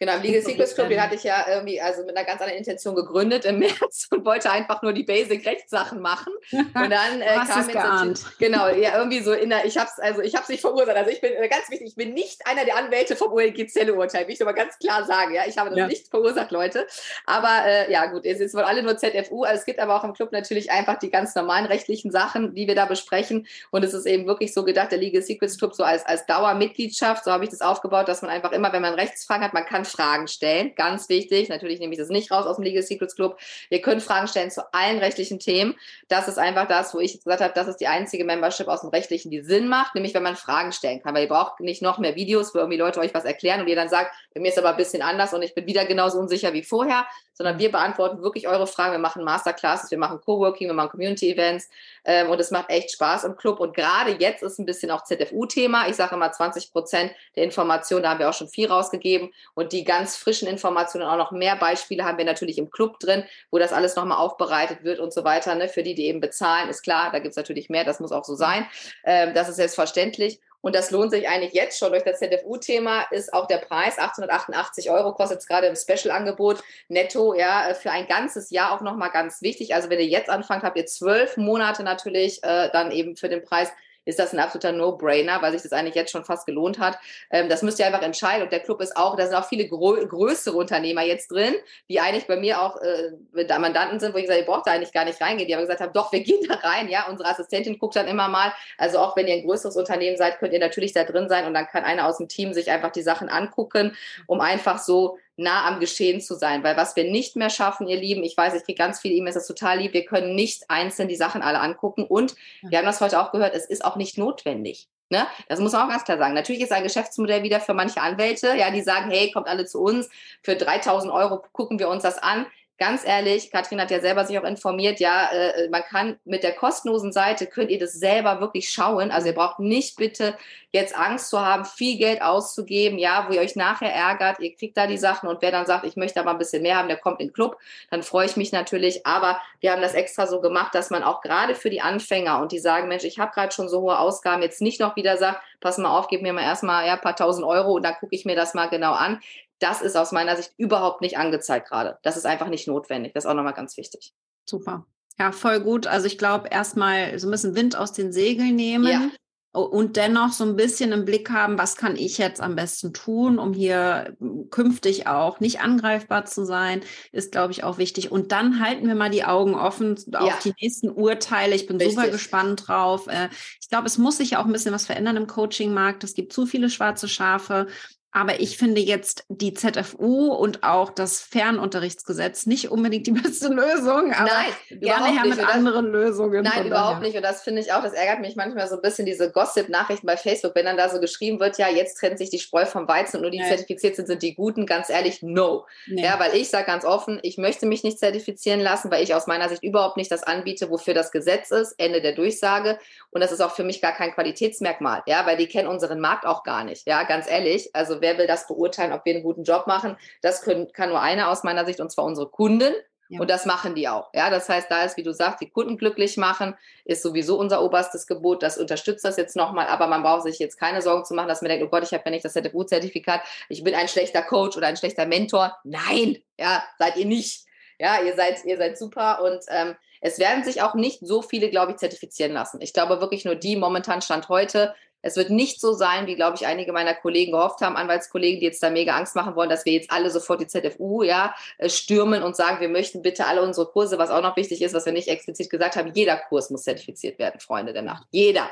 [0.00, 2.56] Genau, im Legal Secrets Club, den hatte ich ja irgendwie also mit einer ganz anderen
[2.56, 6.32] Intention gegründet im März und wollte einfach nur die Basic Rechtssachen machen.
[6.52, 8.24] Und dann äh, kam jetzt geahnt.
[8.38, 10.96] genau, ja irgendwie so in der, ich habe es also ich habe es nicht verursacht.
[10.96, 13.92] Also ich bin äh, ganz wichtig, ich bin nicht einer der Anwälte vom OLG Zelle
[13.92, 15.34] Urteil, will ich aber ganz klar sagen.
[15.34, 15.86] Ja, ich habe das ja.
[15.86, 16.86] nicht verursacht, Leute.
[17.26, 19.44] Aber äh, ja gut, es ist wohl alle nur ZFU.
[19.44, 22.66] Also es gibt aber auch im Club natürlich einfach die ganz normalen rechtlichen Sachen, die
[22.66, 23.46] wir da besprechen.
[23.70, 27.24] Und es ist eben wirklich so gedacht, der Legal Secrets Club so als als Dauermitgliedschaft.
[27.24, 29.84] So habe ich das aufgebaut, dass man einfach immer, wenn man Rechtsfragen hat, man kann
[29.90, 30.74] Fragen stellen.
[30.74, 31.48] Ganz wichtig.
[31.48, 33.38] Natürlich nehme ich das nicht raus aus dem Legal Secrets Club.
[33.70, 35.74] Ihr könnt Fragen stellen zu allen rechtlichen Themen.
[36.08, 38.82] Das ist einfach das, wo ich jetzt gesagt habe, das ist die einzige Membership aus
[38.82, 41.14] dem Rechtlichen, die Sinn macht, nämlich wenn man Fragen stellen kann.
[41.14, 43.76] Weil ihr braucht nicht noch mehr Videos, wo irgendwie Leute euch was erklären und ihr
[43.76, 46.52] dann sagt, bei mir ist aber ein bisschen anders und ich bin wieder genauso unsicher
[46.52, 47.06] wie vorher,
[47.40, 48.92] sondern wir beantworten wirklich eure Fragen.
[48.92, 51.70] Wir machen Masterclasses, wir machen Coworking, wir machen Community-Events
[52.04, 53.60] ähm, und es macht echt Spaß im Club.
[53.60, 55.88] Und gerade jetzt ist ein bisschen auch ZFU-Thema.
[55.88, 59.72] Ich sage immer 20 Prozent der Informationen, da haben wir auch schon viel rausgegeben und
[59.72, 63.58] die ganz frischen Informationen, auch noch mehr Beispiele haben wir natürlich im Club drin, wo
[63.58, 65.54] das alles nochmal aufbereitet wird und so weiter.
[65.54, 65.68] Ne?
[65.68, 68.24] Für die, die eben bezahlen, ist klar, da gibt es natürlich mehr, das muss auch
[68.24, 68.66] so sein.
[69.04, 70.40] Ähm, das ist selbstverständlich.
[70.62, 71.90] Und das lohnt sich eigentlich jetzt schon.
[71.90, 77.72] Durch das ZFU-Thema ist auch der Preis 888 Euro, kostet gerade im Special-Angebot netto, ja,
[77.74, 79.74] für ein ganzes Jahr auch nochmal ganz wichtig.
[79.74, 83.42] Also wenn ihr jetzt anfangt, habt ihr zwölf Monate natürlich äh, dann eben für den
[83.42, 83.70] Preis
[84.10, 86.98] ist das ein absoluter No-Brainer, weil sich das eigentlich jetzt schon fast gelohnt hat.
[87.30, 88.42] Ähm, das müsst ihr einfach entscheiden.
[88.42, 91.54] Und der Club ist auch, da sind auch viele grö größere Unternehmer jetzt drin,
[91.88, 94.72] die eigentlich bei mir auch äh, Mandanten sind, wo ich gesagt habe, ihr braucht da
[94.72, 95.46] eigentlich gar nicht reingehen.
[95.46, 96.88] Die aber gesagt haben, doch, wir gehen da rein.
[96.88, 98.52] Ja, unsere Assistentin guckt dann immer mal.
[98.76, 101.54] Also auch wenn ihr ein größeres Unternehmen seid, könnt ihr natürlich da drin sein und
[101.54, 103.96] dann kann einer aus dem Team sich einfach die Sachen angucken,
[104.26, 106.62] um einfach so nah am Geschehen zu sein.
[106.62, 109.34] Weil was wir nicht mehr schaffen, ihr Lieben, ich weiß, ich kriege ganz viele E-Mails,
[109.34, 112.04] das ist total lieb, wir können nicht einzeln die Sachen alle angucken.
[112.04, 114.88] Und wir haben das heute auch gehört, es ist auch nicht notwendig.
[115.08, 115.26] Ne?
[115.48, 116.34] Das muss man auch ganz klar sagen.
[116.34, 119.80] Natürlich ist ein Geschäftsmodell wieder für manche Anwälte, ja, die sagen, hey, kommt alle zu
[119.80, 120.08] uns,
[120.42, 122.46] für 3000 Euro gucken wir uns das an
[122.80, 126.52] ganz ehrlich, Katrin hat ja selber sich auch informiert, ja, äh, man kann mit der
[126.52, 129.10] kostenlosen Seite, könnt ihr das selber wirklich schauen.
[129.10, 130.34] Also ihr braucht nicht bitte
[130.72, 134.40] jetzt Angst zu haben, viel Geld auszugeben, ja, wo ihr euch nachher ärgert.
[134.40, 136.78] Ihr kriegt da die Sachen und wer dann sagt, ich möchte aber ein bisschen mehr
[136.78, 137.58] haben, der kommt in den Club,
[137.90, 139.06] dann freue ich mich natürlich.
[139.06, 142.50] Aber wir haben das extra so gemacht, dass man auch gerade für die Anfänger und
[142.50, 145.42] die sagen, Mensch, ich habe gerade schon so hohe Ausgaben, jetzt nicht noch wieder sagt,
[145.60, 148.14] pass mal auf, gib mir mal erstmal ja, ein paar tausend Euro und dann gucke
[148.14, 149.20] ich mir das mal genau an
[149.60, 151.98] das ist aus meiner Sicht überhaupt nicht angezeigt gerade.
[152.02, 153.12] Das ist einfach nicht notwendig.
[153.14, 154.12] Das ist auch nochmal ganz wichtig.
[154.44, 154.86] Super.
[155.18, 155.86] Ja, voll gut.
[155.86, 158.86] Also ich glaube, erstmal so ein bisschen Wind aus den Segeln nehmen.
[158.86, 159.10] Ja.
[159.52, 163.40] Und dennoch so ein bisschen im Blick haben, was kann ich jetzt am besten tun,
[163.40, 164.16] um hier
[164.50, 168.12] künftig auch nicht angreifbar zu sein, ist, glaube ich, auch wichtig.
[168.12, 170.38] Und dann halten wir mal die Augen offen auf ja.
[170.44, 171.56] die nächsten Urteile.
[171.56, 171.96] Ich bin Richtig.
[171.96, 173.08] super gespannt drauf.
[173.08, 173.28] Äh,
[173.60, 176.04] ich glaube, es muss sich auch ein bisschen was verändern im Coaching-Markt.
[176.04, 177.66] Es gibt zu viele schwarze Schafe.
[178.12, 184.12] Aber ich finde jetzt die ZFU und auch das Fernunterrichtsgesetz nicht unbedingt die beste Lösung.
[184.12, 186.42] Aber nein, gerne her mit anderen Lösungen.
[186.42, 187.06] Nein, überhaupt daher.
[187.06, 187.16] nicht.
[187.16, 190.16] Und das finde ich auch, das ärgert mich manchmal so ein bisschen, diese Gossip-Nachrichten bei
[190.16, 193.16] Facebook, wenn dann da so geschrieben wird, ja, jetzt trennt sich die Spreu vom Weizen
[193.16, 193.48] und nur die nein.
[193.48, 194.66] zertifiziert sind, sind die Guten.
[194.66, 195.66] Ganz ehrlich, no.
[195.86, 196.02] Nee.
[196.02, 199.28] Ja, weil ich sage ganz offen, ich möchte mich nicht zertifizieren lassen, weil ich aus
[199.28, 201.74] meiner Sicht überhaupt nicht das anbiete, wofür das Gesetz ist.
[201.78, 202.78] Ende der Durchsage.
[203.10, 205.02] Und das ist auch für mich gar kein Qualitätsmerkmal.
[205.06, 206.86] Ja, weil die kennen unseren Markt auch gar nicht.
[206.88, 207.70] Ja, ganz ehrlich.
[207.74, 209.96] Also wer will das beurteilen, ob wir einen guten Job machen?
[210.22, 212.72] Das können, kann nur einer aus meiner Sicht, und zwar unsere Kunden.
[213.10, 213.20] Ja.
[213.20, 214.08] Und das machen die auch.
[214.14, 217.60] Ja, das heißt, da ist, wie du sagst, die Kunden glücklich machen, ist sowieso unser
[217.60, 218.40] oberstes Gebot.
[218.44, 219.66] Das unterstützt das jetzt nochmal.
[219.66, 221.92] Aber man braucht sich jetzt keine Sorgen zu machen, dass man denkt, oh Gott, ich
[221.92, 223.22] habe ja nicht das ZFU-Zertifikat.
[223.48, 225.56] Ich bin ein schlechter Coach oder ein schlechter Mentor.
[225.64, 227.46] Nein, ja, seid ihr nicht.
[227.80, 231.50] Ja, ihr seid, ihr seid super und ähm, es werden sich auch nicht so viele,
[231.50, 232.60] glaube ich, zertifizieren lassen.
[232.60, 236.36] Ich glaube wirklich nur die momentan Stand heute, es wird nicht so sein, wie, glaube
[236.36, 239.64] ich, einige meiner Kollegen gehofft haben, Anwaltskollegen, die jetzt da mega Angst machen wollen, dass
[239.64, 243.42] wir jetzt alle sofort die ZFU ja, äh, stürmen und sagen, wir möchten bitte alle
[243.42, 246.50] unsere Kurse, was auch noch wichtig ist, was wir nicht explizit gesagt haben, jeder Kurs
[246.50, 248.06] muss zertifiziert werden, Freunde der Nacht.
[248.10, 248.48] Jeder.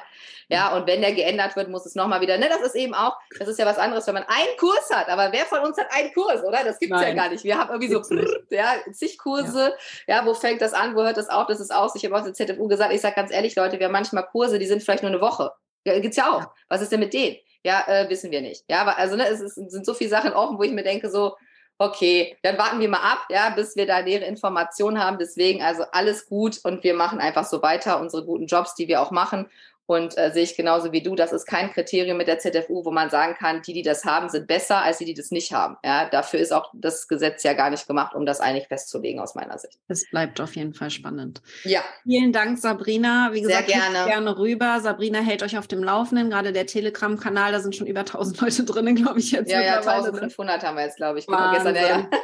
[0.50, 3.18] Ja, und wenn der geändert wird, muss es nochmal wieder, ne, das ist eben auch,
[3.38, 5.88] das ist ja was anderes, wenn man einen Kurs hat, aber wer von uns hat
[5.90, 6.64] einen Kurs, oder?
[6.64, 7.44] Das gibt es ja gar nicht.
[7.44, 9.74] Wir haben irgendwie so, brrr, ja, zig Kurse,
[10.06, 10.16] ja.
[10.16, 10.26] ja.
[10.26, 11.94] wo fängt das an, wo hört das auf, das ist aus.
[11.96, 14.58] Ich habe auch der ZFU gesagt, ich sage ganz ehrlich, Leute, wir haben manchmal Kurse,
[14.58, 15.52] die sind vielleicht nur eine Woche.
[15.84, 16.46] Ja, gibt's ja auch.
[16.68, 17.36] Was ist denn mit denen?
[17.64, 18.64] Ja, äh, wissen wir nicht.
[18.68, 21.36] Ja, also ne, es, ist, sind so viele Sachen offen, wo ich mir denke, so,
[21.78, 25.18] okay, dann warten wir mal ab, ja, bis wir da nähere Informationen haben.
[25.18, 29.00] Deswegen also alles gut und wir machen einfach so weiter unsere guten Jobs, die wir
[29.00, 29.48] auch machen.
[29.88, 32.90] Und äh, sehe ich genauso wie du, das ist kein Kriterium mit der ZFU, wo
[32.90, 35.78] man sagen kann, die, die das haben, sind besser als die, die das nicht haben.
[35.82, 39.34] Ja, dafür ist auch das Gesetz ja gar nicht gemacht, um das eigentlich festzulegen aus
[39.34, 39.78] meiner Sicht.
[39.88, 41.40] Es bleibt auf jeden Fall spannend.
[41.64, 41.80] Ja.
[42.02, 43.30] Vielen Dank, Sabrina.
[43.32, 44.04] Wie gesagt, Sehr gerne.
[44.06, 44.78] gerne rüber.
[44.80, 46.28] Sabrina hält euch auf dem Laufenden.
[46.28, 49.50] Gerade der Telegram-Kanal, da sind schon über 1000 Leute drin, glaube ich jetzt.
[49.50, 51.26] Ja, ja, 1500 haben wir jetzt, glaube ich.
[51.28, 51.72] Wahnsinn.
[51.72, 52.20] Gestern, ja, ja.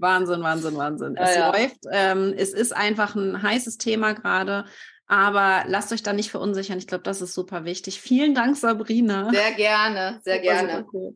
[0.00, 1.16] Wahnsinn, Wahnsinn, Wahnsinn.
[1.16, 1.78] Es ja, läuft.
[1.92, 4.64] Ähm, es ist einfach ein heißes Thema gerade.
[5.08, 6.78] Aber lasst euch da nicht verunsichern.
[6.78, 8.00] Ich glaube, das ist super wichtig.
[8.00, 9.30] Vielen Dank, Sabrina.
[9.30, 10.84] Sehr gerne, sehr gerne.
[10.92, 11.14] Cool.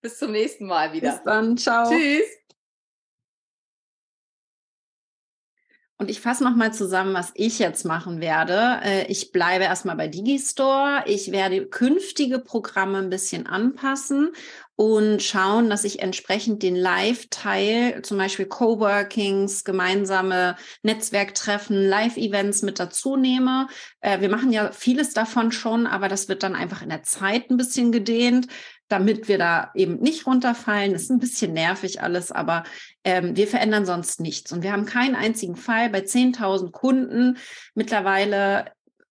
[0.00, 1.12] Bis zum nächsten Mal wieder.
[1.12, 1.56] Bis dann.
[1.56, 1.90] Ciao.
[1.90, 2.24] Tschüss.
[5.98, 8.80] Und ich fasse nochmal zusammen, was ich jetzt machen werde.
[8.84, 11.02] Äh, ich bleibe erstmal bei Digistore.
[11.06, 14.32] Ich werde künftige Programme ein bisschen anpassen
[14.74, 23.16] und schauen, dass ich entsprechend den Live-Teil, zum Beispiel Coworkings, gemeinsame Netzwerktreffen, Live-Events mit dazu
[23.16, 23.68] nehme.
[24.02, 27.48] Äh, wir machen ja vieles davon schon, aber das wird dann einfach in der Zeit
[27.50, 28.48] ein bisschen gedehnt
[28.88, 30.94] damit wir da eben nicht runterfallen.
[30.94, 32.64] Ist ein bisschen nervig alles, aber
[33.04, 34.52] ähm, wir verändern sonst nichts.
[34.52, 37.38] Und wir haben keinen einzigen Fall bei 10.000 Kunden
[37.74, 38.66] mittlerweile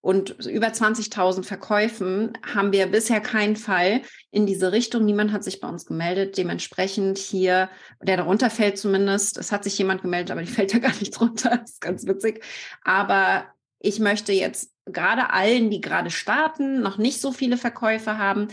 [0.05, 5.03] und über 20.000 Verkäufen haben wir bisher keinen Fall in diese Richtung.
[5.03, 6.37] Niemand hat sich bei uns gemeldet.
[6.37, 7.71] Dementsprechend hier,
[8.03, 11.09] der darunter fällt zumindest, es hat sich jemand gemeldet, aber die fällt ja gar nicht
[11.09, 11.57] drunter.
[11.57, 12.43] Das ist ganz witzig.
[12.83, 13.45] Aber
[13.79, 18.49] ich möchte jetzt gerade allen, die gerade starten, noch nicht so viele Verkäufe haben,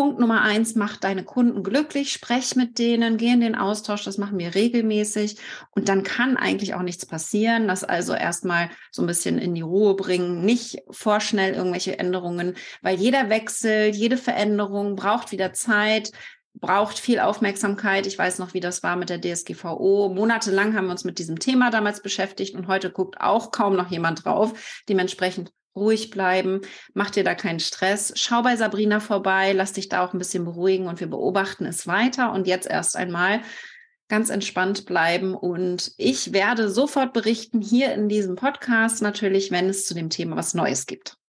[0.00, 4.16] Punkt Nummer eins, mach deine Kunden glücklich, sprech mit denen, geh in den Austausch, das
[4.16, 5.36] machen wir regelmäßig.
[5.72, 7.68] Und dann kann eigentlich auch nichts passieren.
[7.68, 12.98] Das also erstmal so ein bisschen in die Ruhe bringen, nicht vorschnell irgendwelche Änderungen, weil
[12.98, 16.12] jeder Wechsel, jede Veränderung braucht wieder Zeit
[16.54, 18.06] braucht viel Aufmerksamkeit.
[18.06, 20.12] Ich weiß noch, wie das war mit der DSGVO.
[20.12, 23.90] Monatelang haben wir uns mit diesem Thema damals beschäftigt und heute guckt auch kaum noch
[23.90, 24.82] jemand drauf.
[24.88, 26.60] Dementsprechend ruhig bleiben,
[26.94, 30.44] mach dir da keinen Stress, schau bei Sabrina vorbei, lass dich da auch ein bisschen
[30.44, 33.42] beruhigen und wir beobachten es weiter und jetzt erst einmal
[34.08, 39.86] ganz entspannt bleiben und ich werde sofort berichten hier in diesem Podcast natürlich, wenn es
[39.86, 41.19] zu dem Thema was Neues gibt.